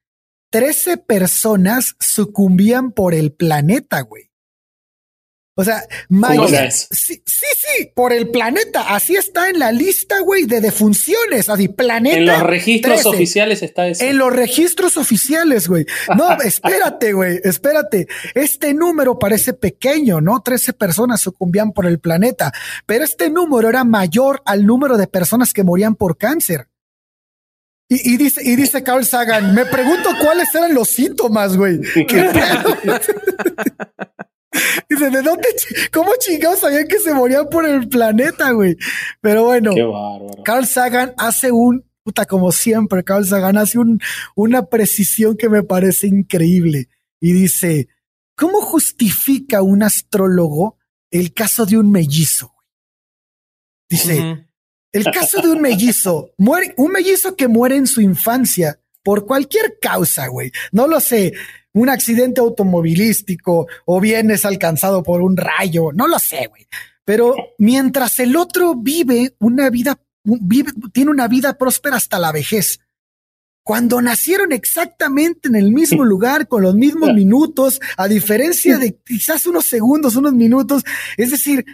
[0.51, 4.32] 13 personas sucumbían por el planeta, güey.
[5.55, 5.83] O sea,
[6.69, 8.95] Sí, sí, sí, por el planeta.
[8.95, 11.47] Así está en la lista, güey, de defunciones.
[11.47, 12.17] Así, planeta.
[12.17, 14.03] En los registros oficiales está eso.
[14.03, 15.85] En los registros oficiales, güey.
[16.17, 18.07] No, espérate, güey, espérate.
[18.33, 20.41] Este número parece pequeño, ¿no?
[20.41, 22.51] Trece personas sucumbían por el planeta.
[22.87, 26.67] Pero este número era mayor al número de personas que morían por cáncer.
[27.89, 31.79] Y, dice, y dice Carl Sagan, me pregunto cuáles eran los síntomas, güey.
[34.53, 35.47] ¿Qué Dice, ¿de dónde?
[35.91, 38.77] ¿Cómo chingados sabían que se morían por el planeta, güey?
[39.21, 39.73] Pero bueno,
[40.43, 43.99] Carl Sagan hace un, puta, como siempre, Carl Sagan hace un,
[44.35, 46.89] una precisión que me parece increíble.
[47.19, 47.87] Y dice,
[48.35, 50.77] ¿cómo justifica un astrólogo
[51.09, 52.53] el caso de un mellizo?
[53.89, 54.47] Dice,
[54.91, 59.77] el caso de un mellizo, muere, un mellizo que muere en su infancia por cualquier
[59.79, 60.51] causa, güey.
[60.71, 61.33] No lo sé,
[61.73, 66.67] un accidente automovilístico o bien es alcanzado por un rayo, no lo sé, güey.
[67.05, 72.79] Pero mientras el otro vive una vida, vive, tiene una vida próspera hasta la vejez.
[73.63, 79.45] Cuando nacieron exactamente en el mismo lugar, con los mismos minutos, a diferencia de quizás
[79.47, 80.83] unos segundos, unos minutos,
[81.15, 81.65] es decir,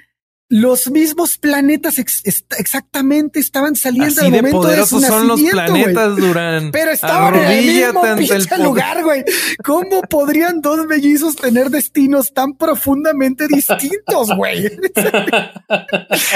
[0.52, 6.72] los mismos planetas exactamente estaban saliendo Así de poderosos son los planetas Durán.
[6.72, 9.24] Pero estaban en el mismo pinche lugar, güey.
[9.64, 14.70] ¿Cómo podrían dos mellizos tener destinos tan profundamente distintos, güey?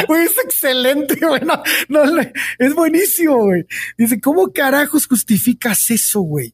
[0.08, 1.42] Güey, es excelente, güey.
[1.90, 2.04] No,
[2.60, 3.66] es buenísimo, güey.
[3.98, 6.54] Dice, ¿cómo carajos justificas eso, güey?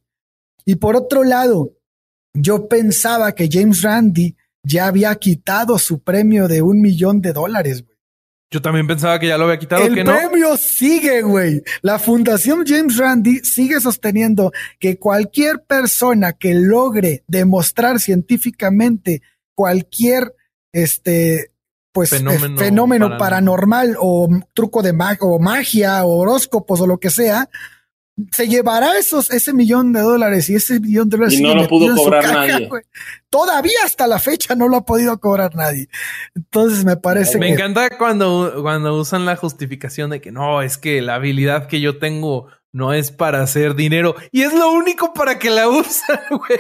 [0.66, 1.74] Y por otro lado,
[2.34, 7.86] yo pensaba que James Randi ya había quitado su premio de un millón de dólares,
[7.86, 8.00] güey.
[8.52, 9.86] Yo también pensaba que ya lo había quitado.
[9.86, 11.62] El premio sigue, güey.
[11.82, 19.22] La Fundación James Randi sigue sosteniendo que cualquier persona que logre demostrar científicamente
[19.54, 20.34] cualquier
[20.74, 21.52] este
[21.92, 23.96] pues fenómeno, paranormal.
[24.00, 27.50] o truco de magia o magia o horóscopos o lo que sea,
[28.32, 31.40] se llevará esos, ese millón de dólares y ese millón de dólares.
[31.40, 32.70] Y no lo pudo cobrar nadie.
[33.30, 35.90] Todavía hasta la fecha no lo ha podido cobrar nadie.
[36.36, 41.02] Entonces me parece me encanta cuando, cuando usan la justificación de que no, es que
[41.02, 45.40] la habilidad que yo tengo no es para hacer dinero y es lo único para
[45.40, 46.60] que la usan, güey.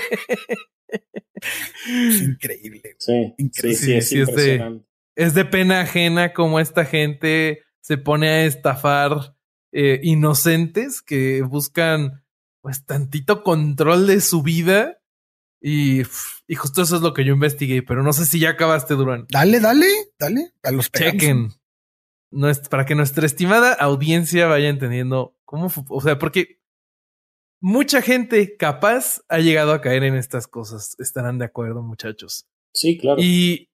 [1.88, 2.96] Es increíble.
[2.98, 3.78] Sí, increíble.
[3.78, 4.86] Sí, es impresionante.
[5.16, 9.36] es de pena ajena como esta gente se pone a estafar
[9.72, 12.24] eh, inocentes que buscan
[12.62, 15.02] pues tantito control de su vida
[15.62, 16.02] y,
[16.48, 19.26] y, justo eso es lo que yo investigué, pero no sé si ya acabaste, Durán.
[19.30, 21.52] Dale, dale, dale, a los Chequen.
[22.70, 26.60] para que nuestra estimada audiencia vaya entendiendo cómo, o sea, porque
[27.60, 30.96] mucha gente capaz ha llegado a caer en estas cosas.
[31.00, 32.48] Estarán de acuerdo, muchachos.
[32.74, 33.22] Sí, claro.
[33.22, 33.69] Y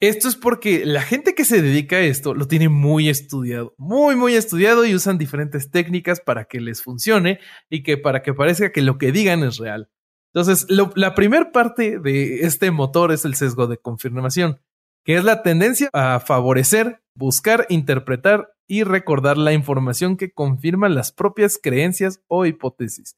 [0.00, 4.14] esto es porque la gente que se dedica a esto lo tiene muy estudiado, muy,
[4.14, 7.40] muy estudiado y usan diferentes técnicas para que les funcione
[7.70, 9.90] y que para que parezca que lo que digan es real.
[10.34, 14.60] Entonces, la primera parte de este motor es el sesgo de confirmación,
[15.02, 21.10] que es la tendencia a favorecer, buscar, interpretar y recordar la información que confirma las
[21.10, 23.16] propias creencias o hipótesis,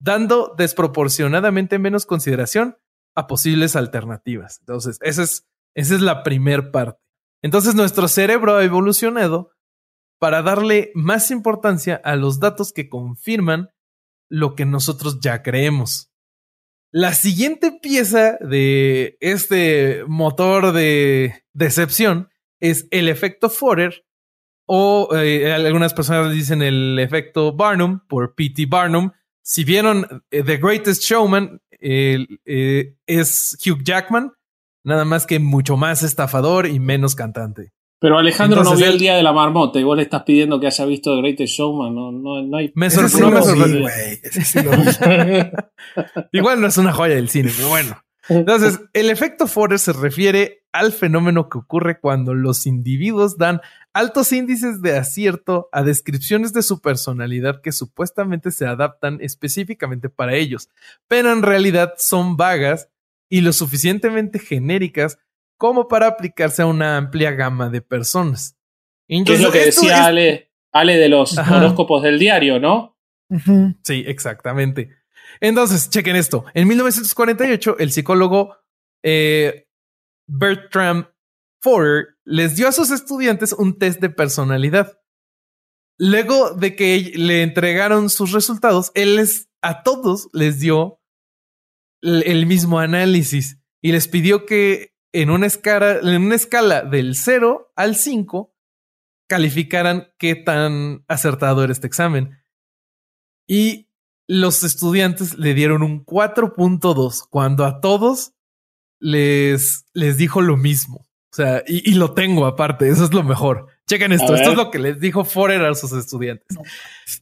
[0.00, 2.78] dando desproporcionadamente menos consideración
[3.14, 4.58] a posibles alternativas.
[4.58, 7.00] Entonces, esa es esa es la primer parte.
[7.42, 9.50] Entonces nuestro cerebro ha evolucionado
[10.18, 13.68] para darle más importancia a los datos que confirman
[14.30, 16.10] lo que nosotros ya creemos.
[16.90, 24.06] La siguiente pieza de este motor de decepción es el efecto Forer
[24.66, 28.66] o eh, algunas personas dicen el efecto Barnum por P.T.
[28.66, 29.10] Barnum.
[29.42, 34.32] Si vieron eh, The Greatest Showman, eh, es Hugh Jackman
[34.84, 37.72] nada más que mucho más estafador y menos cantante.
[37.98, 40.66] Pero Alejandro no vio el día de la marmota y vos le estás pidiendo que
[40.66, 41.94] haya visto The Greatest Showman.
[41.94, 42.70] No, no, no hay.
[42.74, 43.88] Me sorprendió.
[46.32, 47.96] Igual no es una joya del cine, pero bueno.
[48.28, 53.60] Entonces, el efecto Forer se refiere al fenómeno que ocurre cuando los individuos dan
[53.92, 60.34] altos índices de acierto a descripciones de su personalidad que supuestamente se adaptan específicamente para
[60.34, 60.68] ellos,
[61.06, 62.88] pero en realidad son vagas
[63.34, 65.18] y lo suficientemente genéricas
[65.56, 68.56] como para aplicarse a una amplia gama de personas.
[69.08, 72.96] ¿Qué es lo que decía Ale, Ale, de los horóscopos del diario, no?
[73.82, 74.90] Sí, exactamente.
[75.40, 76.44] Entonces, chequen esto.
[76.54, 78.56] En 1948, el psicólogo
[79.02, 79.66] eh,
[80.28, 81.08] Bertram
[81.60, 85.00] Forer les dio a sus estudiantes un test de personalidad.
[85.98, 91.00] Luego de que le entregaron sus resultados, él les, a todos les dio
[92.04, 97.72] el mismo análisis y les pidió que en una escala, en una escala del 0
[97.76, 98.54] al 5
[99.28, 102.38] calificaran qué tan acertado era este examen.
[103.46, 103.90] Y
[104.26, 108.34] los estudiantes le dieron un 4.2 cuando a todos
[108.98, 111.06] les, les dijo lo mismo.
[111.32, 113.68] O sea, y, y, lo tengo aparte, eso es lo mejor.
[113.86, 116.56] Chequen esto, esto es lo que les dijo Forer a sus estudiantes.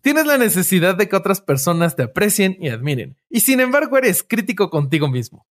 [0.01, 4.23] Tienes la necesidad de que otras personas te aprecien y admiren, y sin embargo eres
[4.23, 5.47] crítico contigo mismo.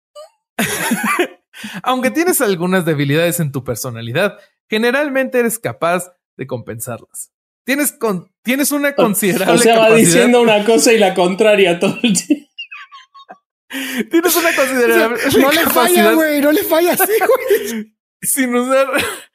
[1.82, 4.38] Aunque tienes algunas debilidades en tu personalidad,
[4.68, 7.30] generalmente eres capaz de compensarlas.
[7.64, 9.54] Tienes, con, tienes una considerable.
[9.54, 12.46] O sea, va diciendo una cosa y la contraria todo el tiempo.
[14.10, 15.18] Tienes una considerable.
[15.38, 17.95] no le falla, güey, no le falla así, güey
[18.26, 18.88] sin usar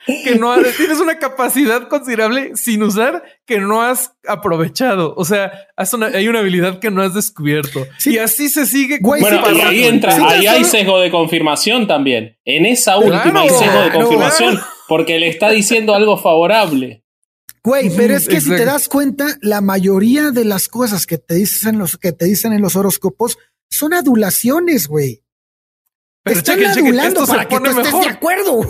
[0.06, 5.14] que no has, tienes una capacidad considerable sin usar que no has aprovechado.
[5.16, 7.88] O sea, hay una habilidad que no has descubierto.
[8.06, 9.00] Y así se sigue.
[9.02, 12.38] bueno, y ahí entra, ahí hay sesgo de confirmación también.
[12.46, 17.04] En esa última hay sesgo de confirmación porque le está diciendo algo favorable.
[17.64, 21.36] Güey, pero es que si te das cuenta, la mayoría de las cosas que te
[21.36, 23.38] dicen los que te dicen en los horóscopos
[23.70, 25.21] son adulaciones, güey.
[26.24, 28.04] Pero esto se pone mejor.
[28.04, 28.62] De acuerdo,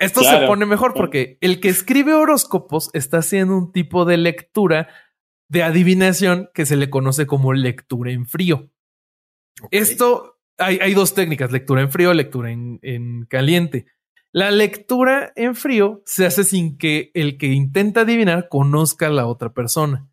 [0.00, 4.88] Esto se pone mejor porque el que escribe horóscopos está haciendo un tipo de lectura
[5.48, 8.70] de adivinación que se le conoce como lectura en frío.
[9.70, 13.86] Esto hay, hay, dos técnicas, lectura en frío, lectura en, en caliente.
[14.32, 19.26] La lectura en frío se hace sin que el que intenta adivinar conozca a la
[19.26, 20.08] otra persona.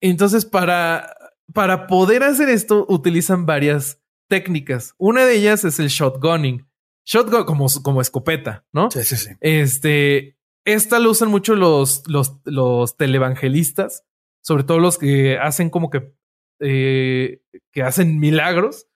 [0.00, 1.16] Entonces, para,
[1.52, 4.94] para poder hacer esto, utilizan varias técnicas.
[4.98, 6.66] Una de ellas es el shotgunning.
[7.04, 8.90] Shotgun como, como escopeta, ¿no?
[8.90, 9.30] Sí, sí, sí.
[9.40, 14.04] Este, esta lo usan mucho los, los, los televangelistas,
[14.42, 16.12] sobre todo los que hacen como que,
[16.60, 18.88] eh, que hacen milagros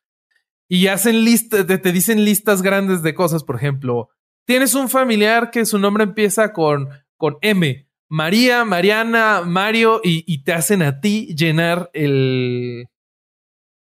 [0.68, 3.44] y hacen listas, te, te dicen listas grandes de cosas.
[3.44, 4.10] Por ejemplo,
[4.44, 7.86] tienes un familiar que su nombre empieza con, con M.
[8.08, 12.88] María, Mariana, Mario, y, y, te hacen a ti llenar el,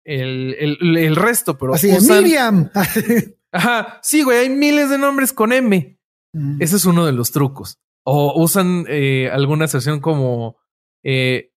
[0.09, 1.75] el, el, resto, pero.
[1.75, 2.71] Así Miriam.
[3.53, 5.99] Ajá, sí, güey, hay miles de nombres con M.
[6.33, 6.63] Mm.
[6.63, 7.79] Ese es uno de los trucos.
[8.05, 10.57] O usan eh, alguna asociación como
[11.05, 11.53] eh,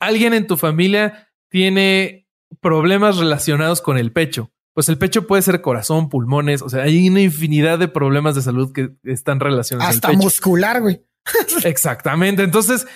[0.00, 2.28] alguien en tu familia tiene
[2.60, 4.50] problemas relacionados con el pecho.
[4.74, 8.42] pues el pecho puede ser corazón, pulmones, o sea, hay una infinidad de problemas de
[8.42, 9.94] salud que están relacionados.
[9.94, 11.06] Hasta muscular, güey.
[11.64, 12.42] Exactamente.
[12.42, 12.86] Entonces,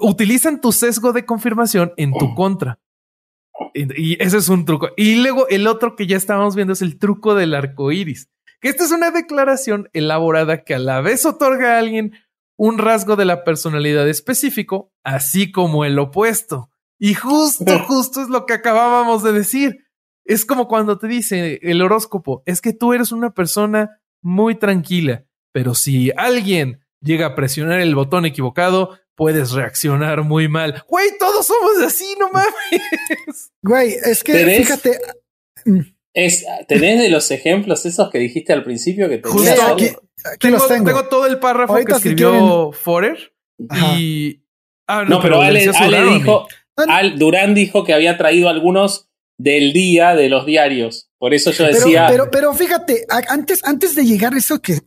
[0.00, 2.34] utilizan tu sesgo de confirmación en tu oh.
[2.34, 2.78] contra.
[3.72, 4.90] Y, ese es un truco.
[4.96, 8.30] Y luego el otro que ya estábamos viendo es el truco del arco iris.
[8.60, 12.12] Que esta es una declaración elaborada que a la vez otorga a alguien
[12.56, 16.70] un rasgo de la personalidad específico, así como el opuesto.
[16.98, 19.78] Y justo, justo es lo que acabábamos de decir.
[20.24, 25.26] Es como cuando te dice el horóscopo, es que tú eres una persona muy tranquila,
[25.52, 30.84] pero si alguien llega a presionar el botón equivocado, puedes reaccionar muy mal.
[30.88, 33.52] Güey, todos somos así, no mames.
[33.62, 34.98] Güey, es que fíjate.
[35.64, 35.80] Mm.
[36.14, 39.18] Es, ¿Tenés de los ejemplos esos que dijiste al principio que
[40.68, 44.40] tengo, todo el párrafo que escribió Forer y.
[44.86, 46.46] Ah, no, pero, Ale, dijo.
[46.76, 49.08] Al, Durán dijo que había traído algunos
[49.38, 51.10] del día de los diarios.
[51.18, 52.06] Por eso yo decía.
[52.08, 54.78] Pero, pero, fíjate, antes, antes de llegar a eso, que,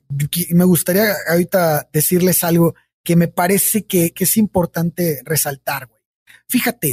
[0.52, 2.76] me gustaría ahorita decirles algo
[3.08, 6.02] que me parece que, es importante resaltar, güey.
[6.50, 6.92] Fíjate,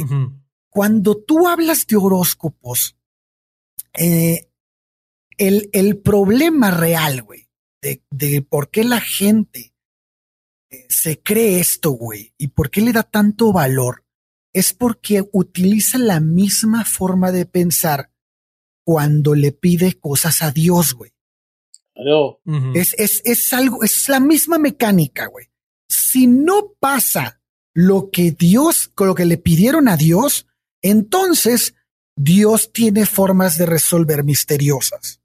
[0.69, 2.95] cuando tú hablas de horóscopos,
[3.97, 4.47] eh,
[5.37, 7.49] el, el, problema real, güey,
[7.81, 9.73] de, de, por qué la gente
[10.69, 14.05] eh, se cree esto, güey, y por qué le da tanto valor,
[14.53, 18.09] es porque utiliza la misma forma de pensar
[18.85, 21.11] cuando le pide cosas a Dios, güey.
[22.73, 25.49] es, es, es algo, es la misma mecánica, güey
[25.87, 27.41] si no pasa
[27.73, 30.47] lo que Dios, con lo que le pidieron a Dios,
[30.81, 31.75] entonces
[32.15, 35.21] Dios tiene formas de resolver misteriosas.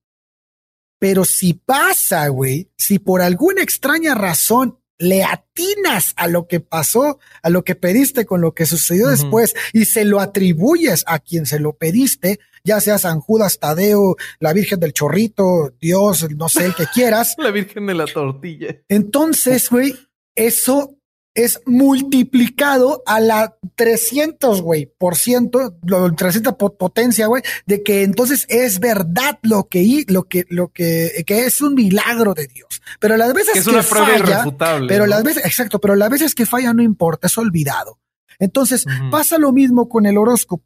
[0.99, 7.19] Pero si pasa, güey, si por alguna extraña razón le atinas a lo que pasó,
[7.43, 11.47] a lo que pediste con lo que sucedió después y se lo atribuyes a quien
[11.47, 16.67] se lo pediste, ya sea San Judas Tadeo, la Virgen del Chorrito, Dios, no sé,
[16.67, 17.35] el que quieras.
[17.39, 18.77] la Virgen de la Tortilla.
[18.91, 19.95] Entonces, güey,
[20.47, 20.97] eso
[21.35, 25.77] es multiplicado a la 300, güey, por ciento,
[26.17, 31.45] 300 potencia, güey, de que entonces es verdad lo que, lo que, lo que, que
[31.45, 32.83] es un milagro de Dios.
[32.99, 36.35] Pero las veces que, es una prueba irrefutable, pero las veces, exacto, pero las veces
[36.35, 37.99] que falla no importa, es olvidado.
[38.39, 40.65] Entonces pasa lo mismo con el horóscopo.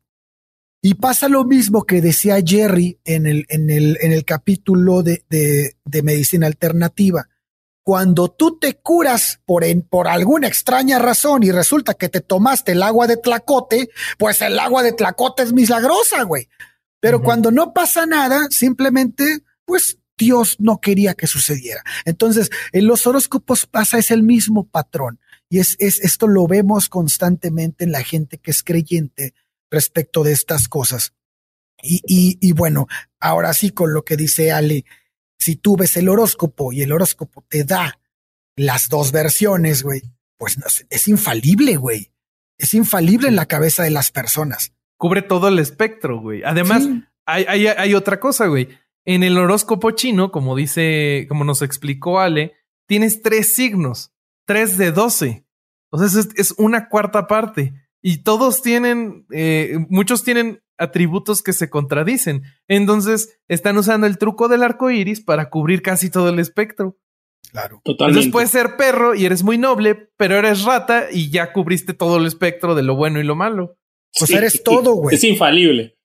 [0.81, 5.25] Y pasa lo mismo que decía Jerry en el, en el, en el capítulo de,
[5.31, 7.27] de, de medicina alternativa
[7.85, 12.82] cuando tú te curas por, por alguna extraña razón y resulta que te tomaste el
[12.82, 16.49] agua de tlacote, pues el agua de tlacote es milagrosa, güey.
[16.99, 21.85] Pero cuando no pasa nada, simplemente, pues Dios no quería que sucediera.
[22.07, 25.20] Entonces, en los horóscopos pasa, es el mismo patrón.
[25.51, 29.35] Y es, es, esto lo vemos constantemente en la gente que es creyente
[29.70, 31.12] respecto de estas cosas.
[31.82, 32.87] Y, y, y bueno,
[33.20, 34.87] ahora sí con lo que dice Ale,
[35.39, 37.99] si tú ves el horóscopo y el horóscopo te da
[38.57, 40.03] las dos versiones, güey,
[40.37, 42.11] pues no, es infalible, güey.
[42.59, 44.72] Es infalible en la cabeza de las personas.
[44.97, 46.43] Cubre todo el espectro, güey.
[46.45, 46.89] Además,
[47.26, 48.68] hay, hay, hay, otra cosa, güey.
[49.05, 52.53] En el horóscopo chino, como dice, como nos explicó Ale,
[52.87, 54.12] tienes tres signos,
[54.47, 55.45] tres de doce.
[55.91, 57.74] O sea, es, es una cuarta parte.
[58.07, 62.42] Y todos tienen, eh, muchos tienen atributos que se contradicen.
[62.68, 66.98] Entonces, están usando el truco del arco iris para cubrir casi todo el espectro.
[67.50, 67.80] Claro.
[67.82, 68.20] Totalmente.
[68.20, 72.18] Entonces puedes ser perro y eres muy noble, pero eres rata y ya cubriste todo
[72.18, 73.78] el espectro de lo bueno y lo malo.
[74.18, 75.16] Pues eres todo, güey.
[75.16, 75.96] Es infalible.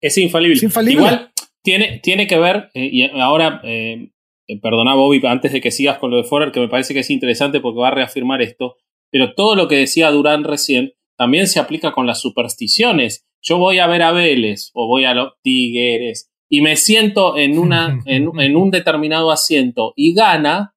[0.00, 0.60] Es infalible.
[0.90, 1.32] Igual
[1.66, 4.10] tiene, tiene que ver, eh, y ahora, eh,
[4.46, 7.00] eh, perdona Bobby, antes de que sigas con lo de Forer, que me parece que
[7.00, 8.76] es interesante porque va a reafirmar esto,
[9.10, 13.78] pero todo lo que decía Durán recién también se aplica con las supersticiones yo voy
[13.78, 18.56] a ver a Vélez o voy a los Tigres y me siento en, una, en,
[18.56, 20.74] un determinado asiento y gana,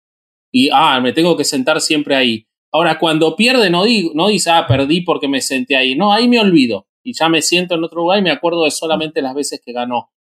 [0.51, 2.45] y ah, me tengo que sentar siempre ahí.
[2.71, 5.95] Ahora, cuando pierde, no, digo, no dice, ah, perdí porque me senté ahí.
[5.95, 6.87] No, ahí me olvido.
[7.03, 9.73] Y ya me siento en otro lugar y me acuerdo de solamente las veces que
[9.73, 10.11] ganó.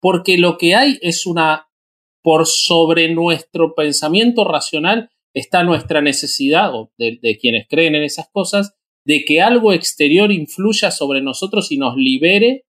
[0.00, 1.68] Porque lo que hay es una,
[2.22, 8.76] por sobre nuestro pensamiento racional está nuestra necesidad, o de quienes creen en esas cosas,
[9.04, 12.66] de que algo exterior influya sobre nosotros y nos libere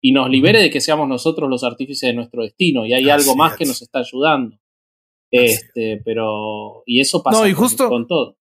[0.00, 3.34] y nos libere de que seamos nosotros los artífices de nuestro destino y hay algo
[3.36, 4.58] más que nos está ayudando.
[5.30, 7.42] Este, pero y eso pasa
[7.88, 8.36] con, todo.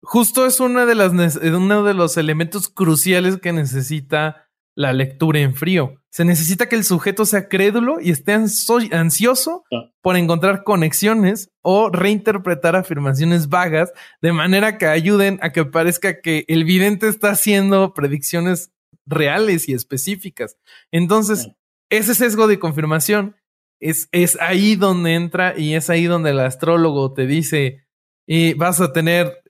[0.00, 1.12] Justo es una de las
[1.42, 5.94] uno de los elementos cruciales que necesita la lectura en frío.
[6.10, 9.90] Se necesita que el sujeto sea crédulo y esté ansioso ah.
[10.02, 16.44] por encontrar conexiones o reinterpretar afirmaciones vagas de manera que ayuden a que parezca que
[16.48, 18.72] el vidente está haciendo predicciones
[19.06, 20.56] reales y específicas.
[20.90, 21.48] Entonces,
[21.90, 23.36] ese sesgo de confirmación
[23.80, 27.84] es, es ahí donde entra y es ahí donde el astrólogo te dice
[28.26, 29.42] y vas a tener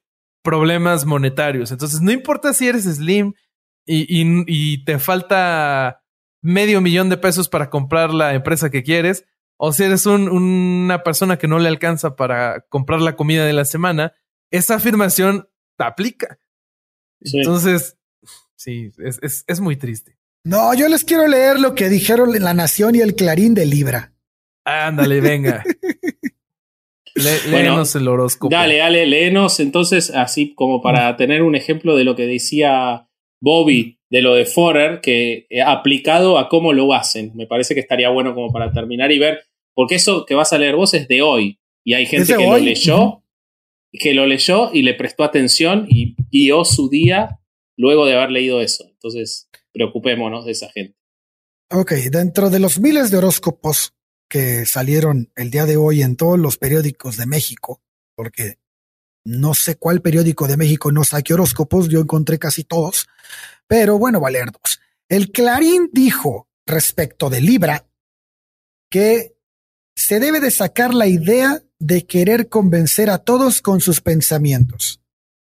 [0.42, 1.70] problemas monetarios.
[1.70, 3.34] Entonces, no importa si eres slim
[3.86, 4.06] y,
[4.46, 6.02] y, te falta
[6.40, 9.24] medio millón de pesos para comprar la empresa que quieres,
[9.56, 13.52] o si eres un, una persona que no le alcanza para comprar la comida de
[13.52, 14.14] la semana,
[14.50, 16.38] esa afirmación te aplica.
[17.20, 17.96] Entonces,
[18.56, 20.18] sí, es, es, es muy triste.
[20.44, 24.12] No, yo les quiero leer lo que dijeron La Nación y el Clarín de Libra.
[24.64, 25.62] Ándale, venga.
[27.14, 28.54] léenos el horóscopo.
[28.54, 33.08] Dale, dale, léenos entonces, así como para tener un ejemplo de lo que decía
[33.42, 37.32] Bobby de lo de Forer, que ha aplicado a cómo lo hacen.
[37.34, 39.40] Me parece que estaría bueno como para terminar y ver,
[39.74, 41.58] porque eso que vas a leer vos es de hoy.
[41.84, 43.22] Y hay gente que lo leyó,
[43.92, 47.40] que lo leyó y le prestó atención y guió su día
[47.76, 48.84] luego de haber leído eso.
[48.88, 50.96] Entonces, preocupémonos de esa gente.
[51.70, 53.94] Ok, dentro de los miles de horóscopos
[54.28, 57.82] que salieron el día de hoy en todos los periódicos de México,
[58.14, 58.58] porque
[59.24, 63.08] no sé cuál periódico de México no saque horóscopos, yo encontré casi todos,
[63.66, 64.80] pero bueno, valer dos.
[65.08, 67.86] El Clarín dijo respecto de Libra
[68.90, 69.34] que
[69.94, 75.00] se debe de sacar la idea de querer convencer a todos con sus pensamientos.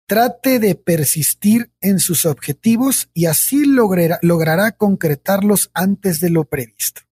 [0.06, 7.02] Trate de persistir en sus objetivos y así logrará, logrará concretarlos antes de lo previsto.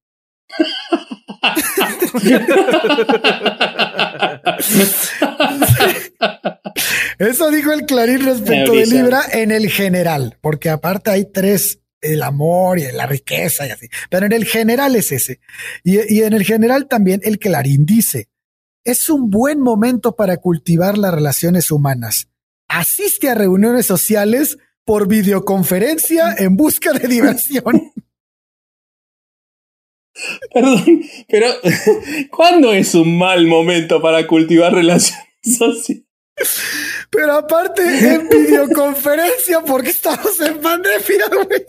[7.19, 12.23] Eso dijo el Clarín respecto de Libra en el general, porque aparte hay tres, el
[12.23, 15.41] amor y la riqueza y así, pero en el general es ese.
[15.83, 18.29] Y, y en el general también el Clarín dice,
[18.85, 22.29] es un buen momento para cultivar las relaciones humanas.
[22.69, 27.93] Asiste a reuniones sociales por videoconferencia en busca de diversión.
[30.53, 31.49] Perdón, pero
[32.31, 36.04] ¿cuándo es un mal momento para cultivar relaciones sociales?
[37.11, 37.83] Pero aparte
[38.15, 41.65] en videoconferencia porque estamos en pandemia, güey.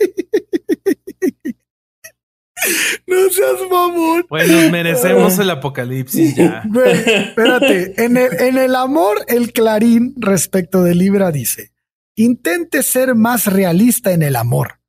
[3.06, 4.24] No seas mamón.
[4.28, 6.64] Pues nos merecemos el apocalipsis ya.
[7.06, 11.72] espérate, en el, en el amor, el clarín respecto de Libra dice,
[12.16, 14.80] intente ser más realista en el amor.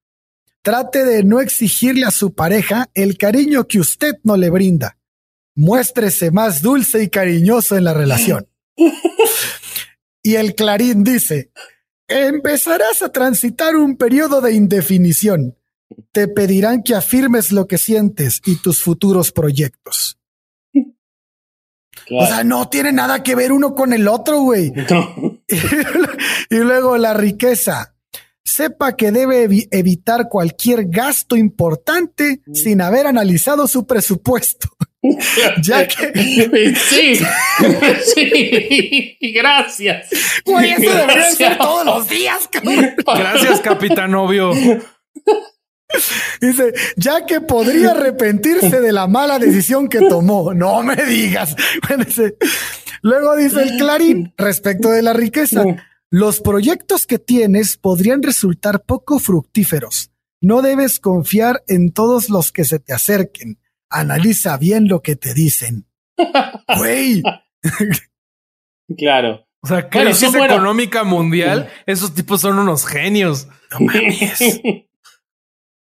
[0.63, 4.97] Trate de no exigirle a su pareja el cariño que usted no le brinda.
[5.55, 8.47] Muéstrese más dulce y cariñoso en la relación.
[10.28, 11.51] y el Clarín dice,
[12.09, 15.55] empezarás a transitar un periodo de indefinición.
[16.11, 20.19] Te pedirán que afirmes lo que sientes y tus futuros proyectos.
[22.11, 24.73] O sea, no tiene nada que ver uno con el otro, güey.
[26.49, 27.95] y luego la riqueza
[28.43, 34.67] sepa que debe evitar cualquier gasto importante sin haber analizado su presupuesto.
[35.61, 36.75] ya que.
[36.75, 37.15] Sí,
[38.15, 40.09] sí, gracias.
[40.45, 42.49] Güey, eso debería ser todos los días,
[43.05, 44.51] Gracias, capitán novio.
[46.41, 50.53] Dice, ya que podría arrepentirse de la mala decisión que tomó.
[50.53, 51.55] No me digas.
[53.01, 55.63] Luego dice el Clarín respecto de la riqueza.
[56.09, 60.11] Los proyectos que tienes podrían resultar poco fructíferos.
[60.41, 63.59] No debes confiar en todos los que se te acerquen.
[63.89, 65.88] Analiza bien lo que te dicen.
[66.77, 67.23] Güey.
[68.97, 69.45] claro.
[69.61, 73.47] O sea, crisis económica mundial, esos tipos son unos genios.
[73.71, 74.61] No mames.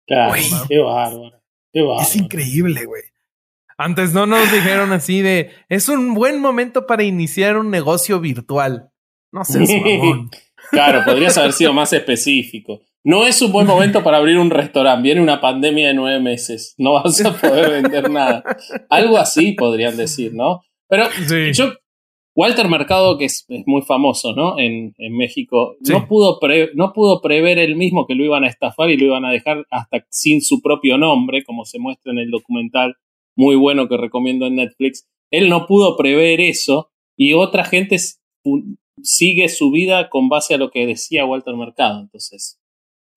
[0.05, 0.33] claro,
[0.67, 1.41] qué bárbaro.
[1.71, 2.01] Qué bárbaro.
[2.01, 3.03] Es increíble, güey.
[3.77, 8.91] Antes no nos dijeron así de, es un buen momento para iniciar un negocio virtual.
[9.31, 9.59] No sé,
[10.71, 12.81] claro, podrías haber sido más específico.
[13.07, 15.01] No es un buen momento para abrir un restaurante.
[15.01, 16.75] Viene una pandemia de nueve meses.
[16.77, 18.43] No vas a poder vender nada.
[18.89, 20.59] Algo así podrían decir, ¿no?
[20.89, 21.05] Pero
[21.53, 21.71] yo,
[22.35, 24.59] Walter Mercado, que es, muy famoso, ¿no?
[24.59, 26.37] En, México, no, pudo
[26.73, 29.65] no pudo prever él mismo que lo iban a estafar y lo iban a dejar
[29.71, 32.95] hasta sin su propio nombre, como se muestra en el documental
[33.37, 35.07] muy bueno que recomiendo en Netflix.
[35.31, 37.95] Él no pudo prever eso y otra gente
[39.01, 42.01] sigue su vida con base a lo que decía Walter Mercado.
[42.01, 42.59] Entonces,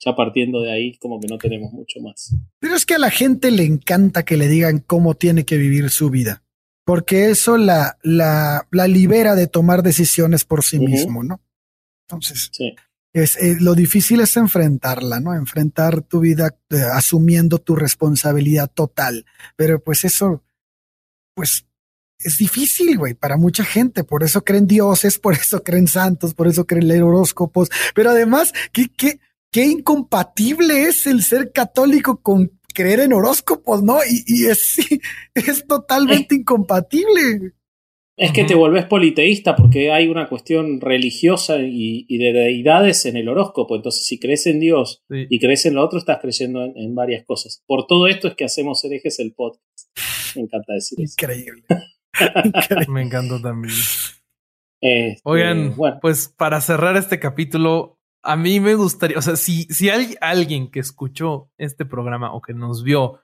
[0.05, 2.35] ya partiendo de ahí, como que no tenemos mucho más.
[2.59, 5.91] Pero es que a la gente le encanta que le digan cómo tiene que vivir
[5.91, 6.43] su vida,
[6.85, 11.41] porque eso la, la, la libera de tomar decisiones por sí mismo, ¿no?
[12.09, 12.51] Entonces,
[13.13, 15.35] es, eh, lo difícil es enfrentarla, ¿no?
[15.35, 19.27] Enfrentar tu vida eh, asumiendo tu responsabilidad total.
[19.57, 20.43] Pero pues eso,
[21.35, 21.67] pues
[22.19, 24.05] es difícil, güey, para mucha gente.
[24.05, 27.69] Por eso creen dioses, por eso creen santos, por eso creen leer horóscopos.
[27.95, 29.21] Pero además, qué, qué,
[29.51, 33.99] qué incompatible es el ser católico con creer en horóscopos, ¿no?
[34.27, 34.77] Y, es,
[35.35, 37.53] es totalmente incompatible.
[38.17, 43.31] Es que te volvés politeísta porque hay una cuestión religiosa y, de deidades en el
[43.31, 43.77] horóscopo.
[43.77, 47.63] Entonces, si crees en Dios y crees en lo otro, estás creyendo en, varias cosas.
[47.67, 49.89] Por todo esto es que hacemos herejes el podcast.
[50.37, 51.15] Me encanta decir eso.
[51.19, 51.63] Increíble.
[52.89, 53.75] Me encantó también.
[54.83, 59.89] Este, Oigan, pues para cerrar este capítulo, a mí me gustaría, o sea, si, si
[59.89, 63.21] hay alguien que escuchó este programa o que nos vio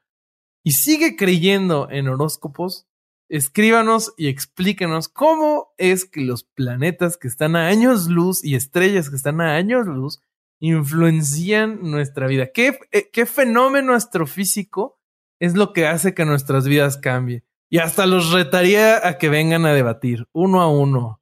[0.63, 2.87] y sigue creyendo en horóscopos,
[3.29, 9.11] escríbanos y explíquenos cómo es que los planetas que están a años luz y estrellas
[9.11, 10.21] que están a años luz
[10.59, 12.51] influencian nuestra vida.
[12.53, 14.99] ¿Qué, eh, qué fenómeno astrofísico
[15.39, 17.45] es lo que hace que nuestras vidas cambien?
[17.69, 21.21] Y hasta los retaría a que vengan a debatir uno a uno.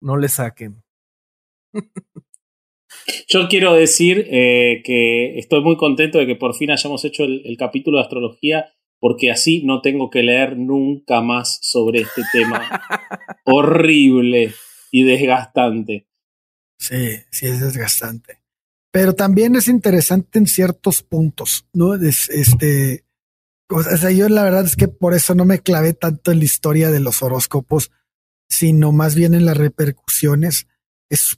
[0.00, 0.82] No le saquen.
[3.28, 7.56] Yo quiero decir eh, que estoy muy contento de que por fin hayamos hecho el,
[7.58, 12.82] capítulo de astrología, porque así no tengo que leer nunca más sobre este tema
[13.44, 14.54] horrible
[14.90, 16.06] y desgastante.
[16.78, 18.40] Sí, sí es desgastante.
[18.90, 21.94] Pero también es interesante en ciertos puntos, ¿no?
[21.94, 23.04] este,
[23.68, 26.44] o sea, yo la verdad es que por eso no me clavé tanto en la
[26.44, 27.90] historia de los horóscopos,
[28.48, 30.68] sino más bien en las repercusiones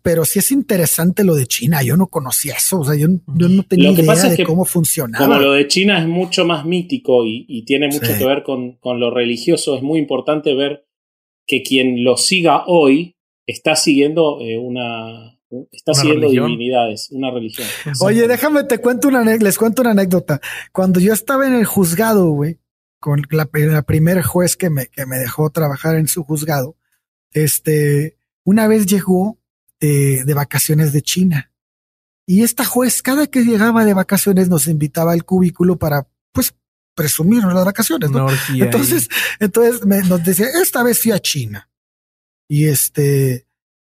[0.03, 1.83] pero sí es interesante lo de China.
[1.83, 2.81] Yo no conocía eso.
[2.81, 5.27] O sea, yo, no tenía idea de cómo funcionaba.
[5.27, 9.11] Como lo de China es mucho más mítico y, tiene mucho que ver con, lo
[9.11, 10.87] religioso, es muy importante ver
[11.47, 13.17] que quien lo siga hoy
[13.47, 15.33] está siguiendo eh, una.
[15.71, 17.69] Está siguiendo divinidades, una religión.
[18.01, 20.41] Oye, déjame te cuento una les cuento una anécdota.
[20.73, 22.59] Cuando yo estaba en el juzgado, güey,
[22.99, 26.77] con la, la primer juez que me, que me dejó trabajar en su juzgado,
[27.33, 29.39] este, una vez llegó
[29.81, 31.53] de, vacaciones de China.
[32.27, 36.55] Y esta juez, cada que llegaba de vacaciones, nos invitaba al cubículo para, pues,
[36.95, 38.27] presumirnos las vacaciones, ¿no?
[38.55, 39.09] entonces,
[39.39, 41.71] entonces nos decía, esta vez fui a China.
[42.49, 43.47] Y este,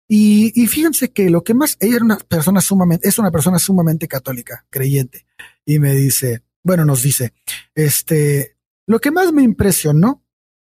[0.07, 3.60] y, y, fíjense que lo que más, ella era una persona sumamente, es una persona
[3.60, 5.26] sumamente católica, creyente.
[5.66, 7.34] Y me dice, bueno, nos dice,
[7.74, 8.57] este,
[8.88, 10.24] lo que más me impresionó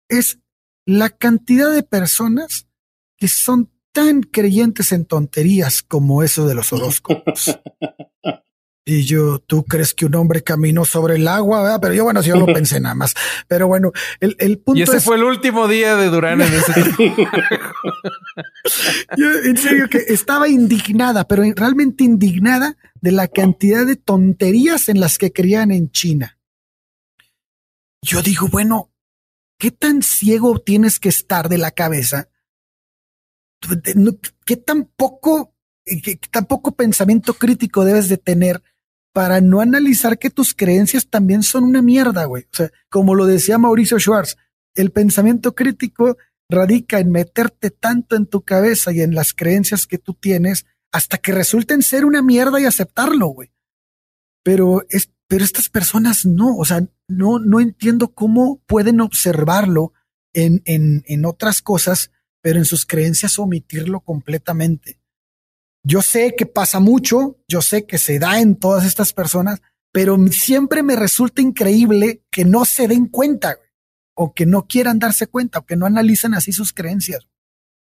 [0.09, 0.39] es
[0.87, 2.69] la cantidad de personas
[3.17, 7.59] que son tan creyentes en tonterías como eso de los horóscopos.
[8.91, 11.79] Y yo, ¿tú crees que un hombre caminó sobre el agua?
[11.79, 13.13] Pero yo, bueno, yo no pensé nada más.
[13.47, 14.79] Pero bueno, el, el punto.
[14.79, 16.73] Y ese fue el último día de Durán en ese
[19.19, 25.01] yo, en serio, que estaba indignada, pero realmente indignada de la cantidad de tonterías en
[25.01, 26.39] las que creían en China.
[28.01, 28.91] Yo digo, bueno,
[29.59, 32.31] ¿qué tan ciego tienes que estar de la cabeza
[34.45, 35.55] ¿qué tan poco,
[35.85, 38.63] qué tan poco pensamiento crítico debes de tener
[39.13, 42.45] para no analizar que tus creencias también son una mierda, güey?
[42.45, 44.37] O sea, como lo decía Mauricio Schwartz,
[44.75, 46.17] el pensamiento crítico
[46.49, 51.19] radica en meterte tanto en tu cabeza y en las creencias que tú tienes hasta
[51.19, 53.53] que resulten ser una mierda y aceptarlo, güey.
[54.43, 59.93] Pero es, pero estas personas no, o sea, no, no entiendo cómo pueden observarlo
[60.33, 62.11] en, en, en otras cosas
[62.41, 65.01] pero en sus creencias omitirlo completamente.
[65.85, 69.63] Yo sé que pasa mucho, yo sé que se da en todas estas personas,
[69.93, 73.59] pero siempre me resulta increíble que no se den cuenta
[74.15, 77.29] o que no quieran darse cuenta o que no analicen así sus creencias.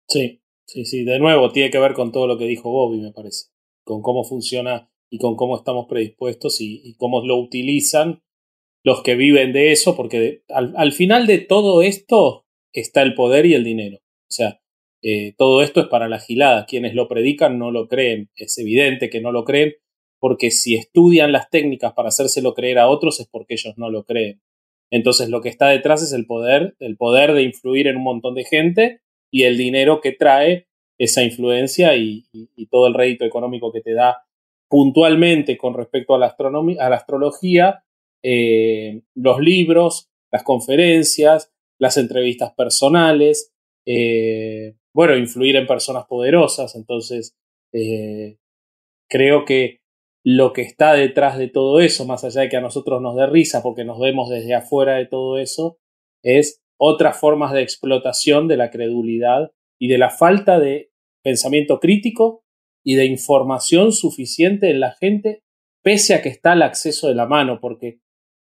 [0.09, 1.05] Sí, sí, sí.
[1.05, 3.49] De nuevo, tiene que ver con todo lo que dijo Bobby, me parece,
[3.85, 8.23] con cómo funciona y con cómo estamos predispuestos y, cómo lo utilizan
[8.83, 13.55] los que viven de eso, porque al final de todo esto está el poder y
[13.55, 13.99] el dinero.
[14.31, 14.61] O sea,
[15.03, 16.67] eh, todo esto es para la gilada.
[16.67, 18.31] Quienes lo predican no lo creen.
[18.37, 19.75] Es evidente que no lo creen
[20.21, 24.05] porque si estudian las técnicas para hacérselo creer a otros es porque ellos no lo
[24.05, 24.41] creen.
[24.91, 28.35] Entonces lo que está detrás es el poder, el poder de influir en un montón
[28.35, 29.01] de gente
[29.33, 32.27] y el dinero que trae esa influencia y,
[32.71, 34.25] todo el rédito económico que te da
[34.69, 37.83] puntualmente con respecto a la, a la astrología,
[38.23, 43.50] eh, los libros, las conferencias, las entrevistas personales,
[43.87, 46.75] eh, bueno, influir en personas poderosas.
[46.75, 47.37] Entonces,
[47.73, 48.37] eh,
[49.09, 49.81] creo que
[50.25, 53.27] lo que está detrás de todo eso, más allá de que a nosotros nos dé
[53.27, 55.79] risa porque nos vemos desde afuera de todo eso,
[56.23, 60.91] es otras formas de explotación de la credulidad y de la falta de
[61.23, 62.45] pensamiento crítico
[62.85, 65.43] y de información suficiente en la gente,
[65.83, 68.01] pese a que está al acceso de la mano, porque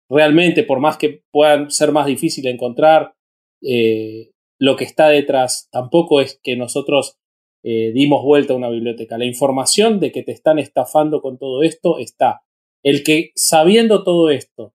[0.08, 3.14] realmente, por más que puedan ser más difícil encontrar,
[3.62, 5.68] eh, lo que está detrás.
[5.70, 7.18] Tampoco es que nosotros
[7.62, 9.18] eh, dimos vuelta a una biblioteca.
[9.18, 12.42] La información de que te están estafando con todo esto está.
[12.82, 14.74] El que sabiendo todo esto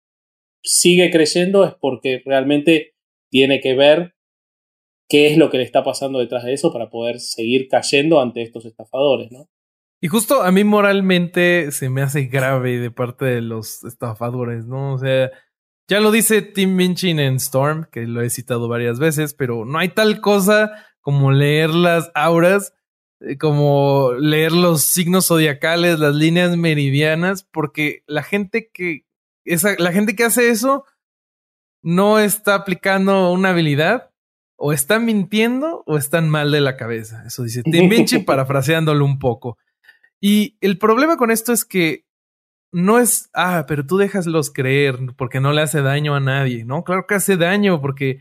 [0.63, 2.95] sigue creyendo es porque realmente
[3.29, 4.15] tiene que ver
[5.09, 8.41] qué es lo que le está pasando detrás de eso para poder seguir cayendo ante
[8.41, 9.49] estos estafadores, ¿no?
[9.99, 14.93] Y justo a mí moralmente se me hace grave de parte de los estafadores, ¿no?
[14.93, 15.31] O sea,
[15.87, 19.79] ya lo dice Tim Minchin en Storm, que lo he citado varias veces, pero no
[19.79, 22.73] hay tal cosa como leer las auras,
[23.21, 29.05] eh, como leer los signos zodiacales, las líneas meridianas, porque la gente que
[29.45, 30.83] esa, la gente que hace eso
[31.81, 34.11] no está aplicando una habilidad,
[34.57, 37.23] o están mintiendo o están mal de la cabeza.
[37.25, 39.57] Eso dice Tim Minchin parafraseándolo un poco.
[40.19, 42.05] Y el problema con esto es que
[42.71, 46.65] no es, ah, pero tú déjaslos creer porque no le hace daño a nadie.
[46.65, 48.19] No, claro que hace daño porque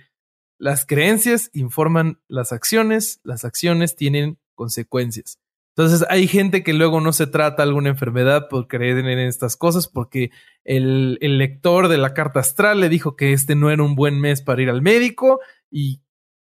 [0.59, 5.39] las creencias informan las acciones, las acciones tienen consecuencias.
[5.77, 9.89] Entonces hay gente que luego no se trata alguna enfermedad por creer en estas cosas
[9.89, 10.31] porque
[10.64, 14.18] el, el, lector de la carta astral le dijo que este no era un buen
[14.18, 15.40] mes para ir al médico
[15.70, 16.01] y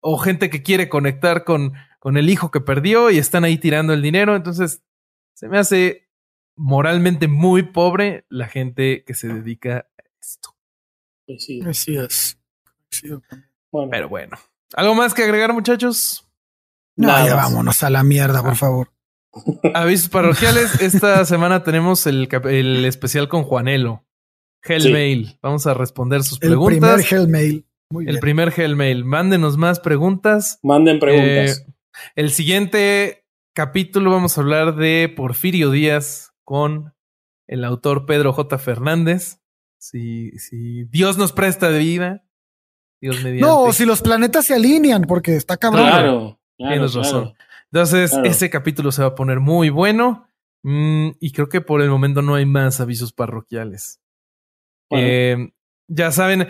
[0.00, 3.94] o gente que quiere conectar con, con el hijo que perdió y están ahí tirando
[3.94, 4.36] el dinero.
[4.36, 4.82] Entonces
[5.32, 6.03] se me hace
[6.56, 10.56] moralmente muy pobre la gente que se dedica a esto.
[11.68, 12.38] Así es.
[13.90, 14.36] Pero bueno.
[14.74, 16.28] ¿Algo más que agregar, muchachos?
[16.96, 18.92] No, ya vámonos a la mierda, por favor.
[19.74, 20.80] Avisos parroquiales.
[20.80, 24.04] Esta semana tenemos el, el especial con Juanelo.
[24.62, 25.38] Hellmail.
[25.42, 26.72] Vamos a responder sus preguntas.
[26.72, 27.66] El primer Hellmail.
[27.90, 29.04] Muy el primer Hellmail.
[29.04, 30.58] Mándenos más preguntas.
[30.62, 31.64] Manden preguntas.
[31.66, 31.72] Eh,
[32.16, 36.94] el siguiente capítulo vamos a hablar de Porfirio Díaz con
[37.46, 38.58] el autor Pedro J.
[38.58, 39.40] Fernández.
[39.78, 42.24] Si, si Dios nos presta de vida.
[43.00, 43.40] Dios mediante.
[43.40, 45.86] No, si los planetas se alinean, porque está cabrón.
[45.86, 46.40] Claro.
[46.56, 47.34] Tienes razón.
[47.72, 50.28] Entonces, ese capítulo se va a poner muy bueno.
[50.62, 54.00] Mm, y creo que por el momento no hay más avisos parroquiales.
[54.90, 55.50] Eh,
[55.88, 56.48] ya saben,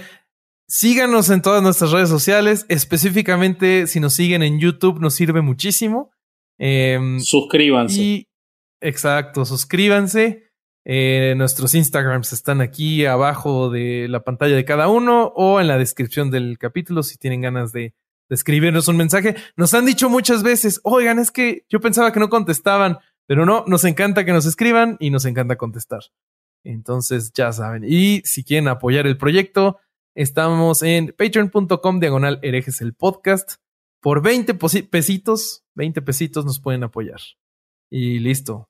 [0.69, 2.67] síganos en todas nuestras redes sociales.
[2.69, 6.13] Específicamente, si nos siguen en YouTube, nos sirve muchísimo.
[6.59, 8.01] Eh, suscríbanse.
[8.01, 8.29] Y,
[8.89, 10.51] exacto, suscríbanse.
[10.87, 15.79] Eh, nuestros Instagrams están aquí abajo de la pantalla de cada uno o en la
[15.79, 17.95] descripción del capítulo si tienen ganas de
[18.29, 19.37] de escribirnos un mensaje.
[19.57, 23.65] Nos han dicho muchas veces, oigan, es que yo pensaba que no contestaban, pero no,
[23.67, 26.03] nos encanta que nos escriban y nos encanta contestar.
[26.65, 27.85] Entonces, ya saben.
[27.87, 29.79] Y si quieren apoyar el proyecto,
[30.15, 33.57] estamos en patreon.com diagonal herejes el podcast.
[34.01, 37.21] Por 20 pesitos, 20 pesitos nos pueden apoyar.
[37.91, 38.69] Y listo.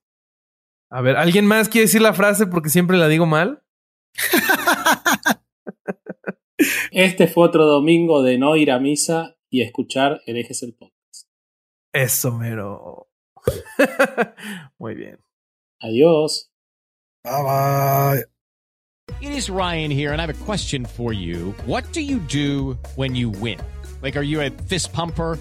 [0.95, 3.65] A ver, ¿alguien más quiere decir la frase porque siempre la digo mal?
[6.93, 11.27] Este fue otro domingo de no ir a misa y escuchar herejes el podcast.
[11.93, 13.09] Eso, mero.
[14.79, 15.19] Muy bien.
[15.81, 16.53] Adiós.
[17.25, 18.25] Bye bye.
[19.21, 21.57] It is Ryan here, and I have a question for you.
[21.66, 23.59] What do you do when you win?
[24.01, 25.41] Like, are you a fist pumper?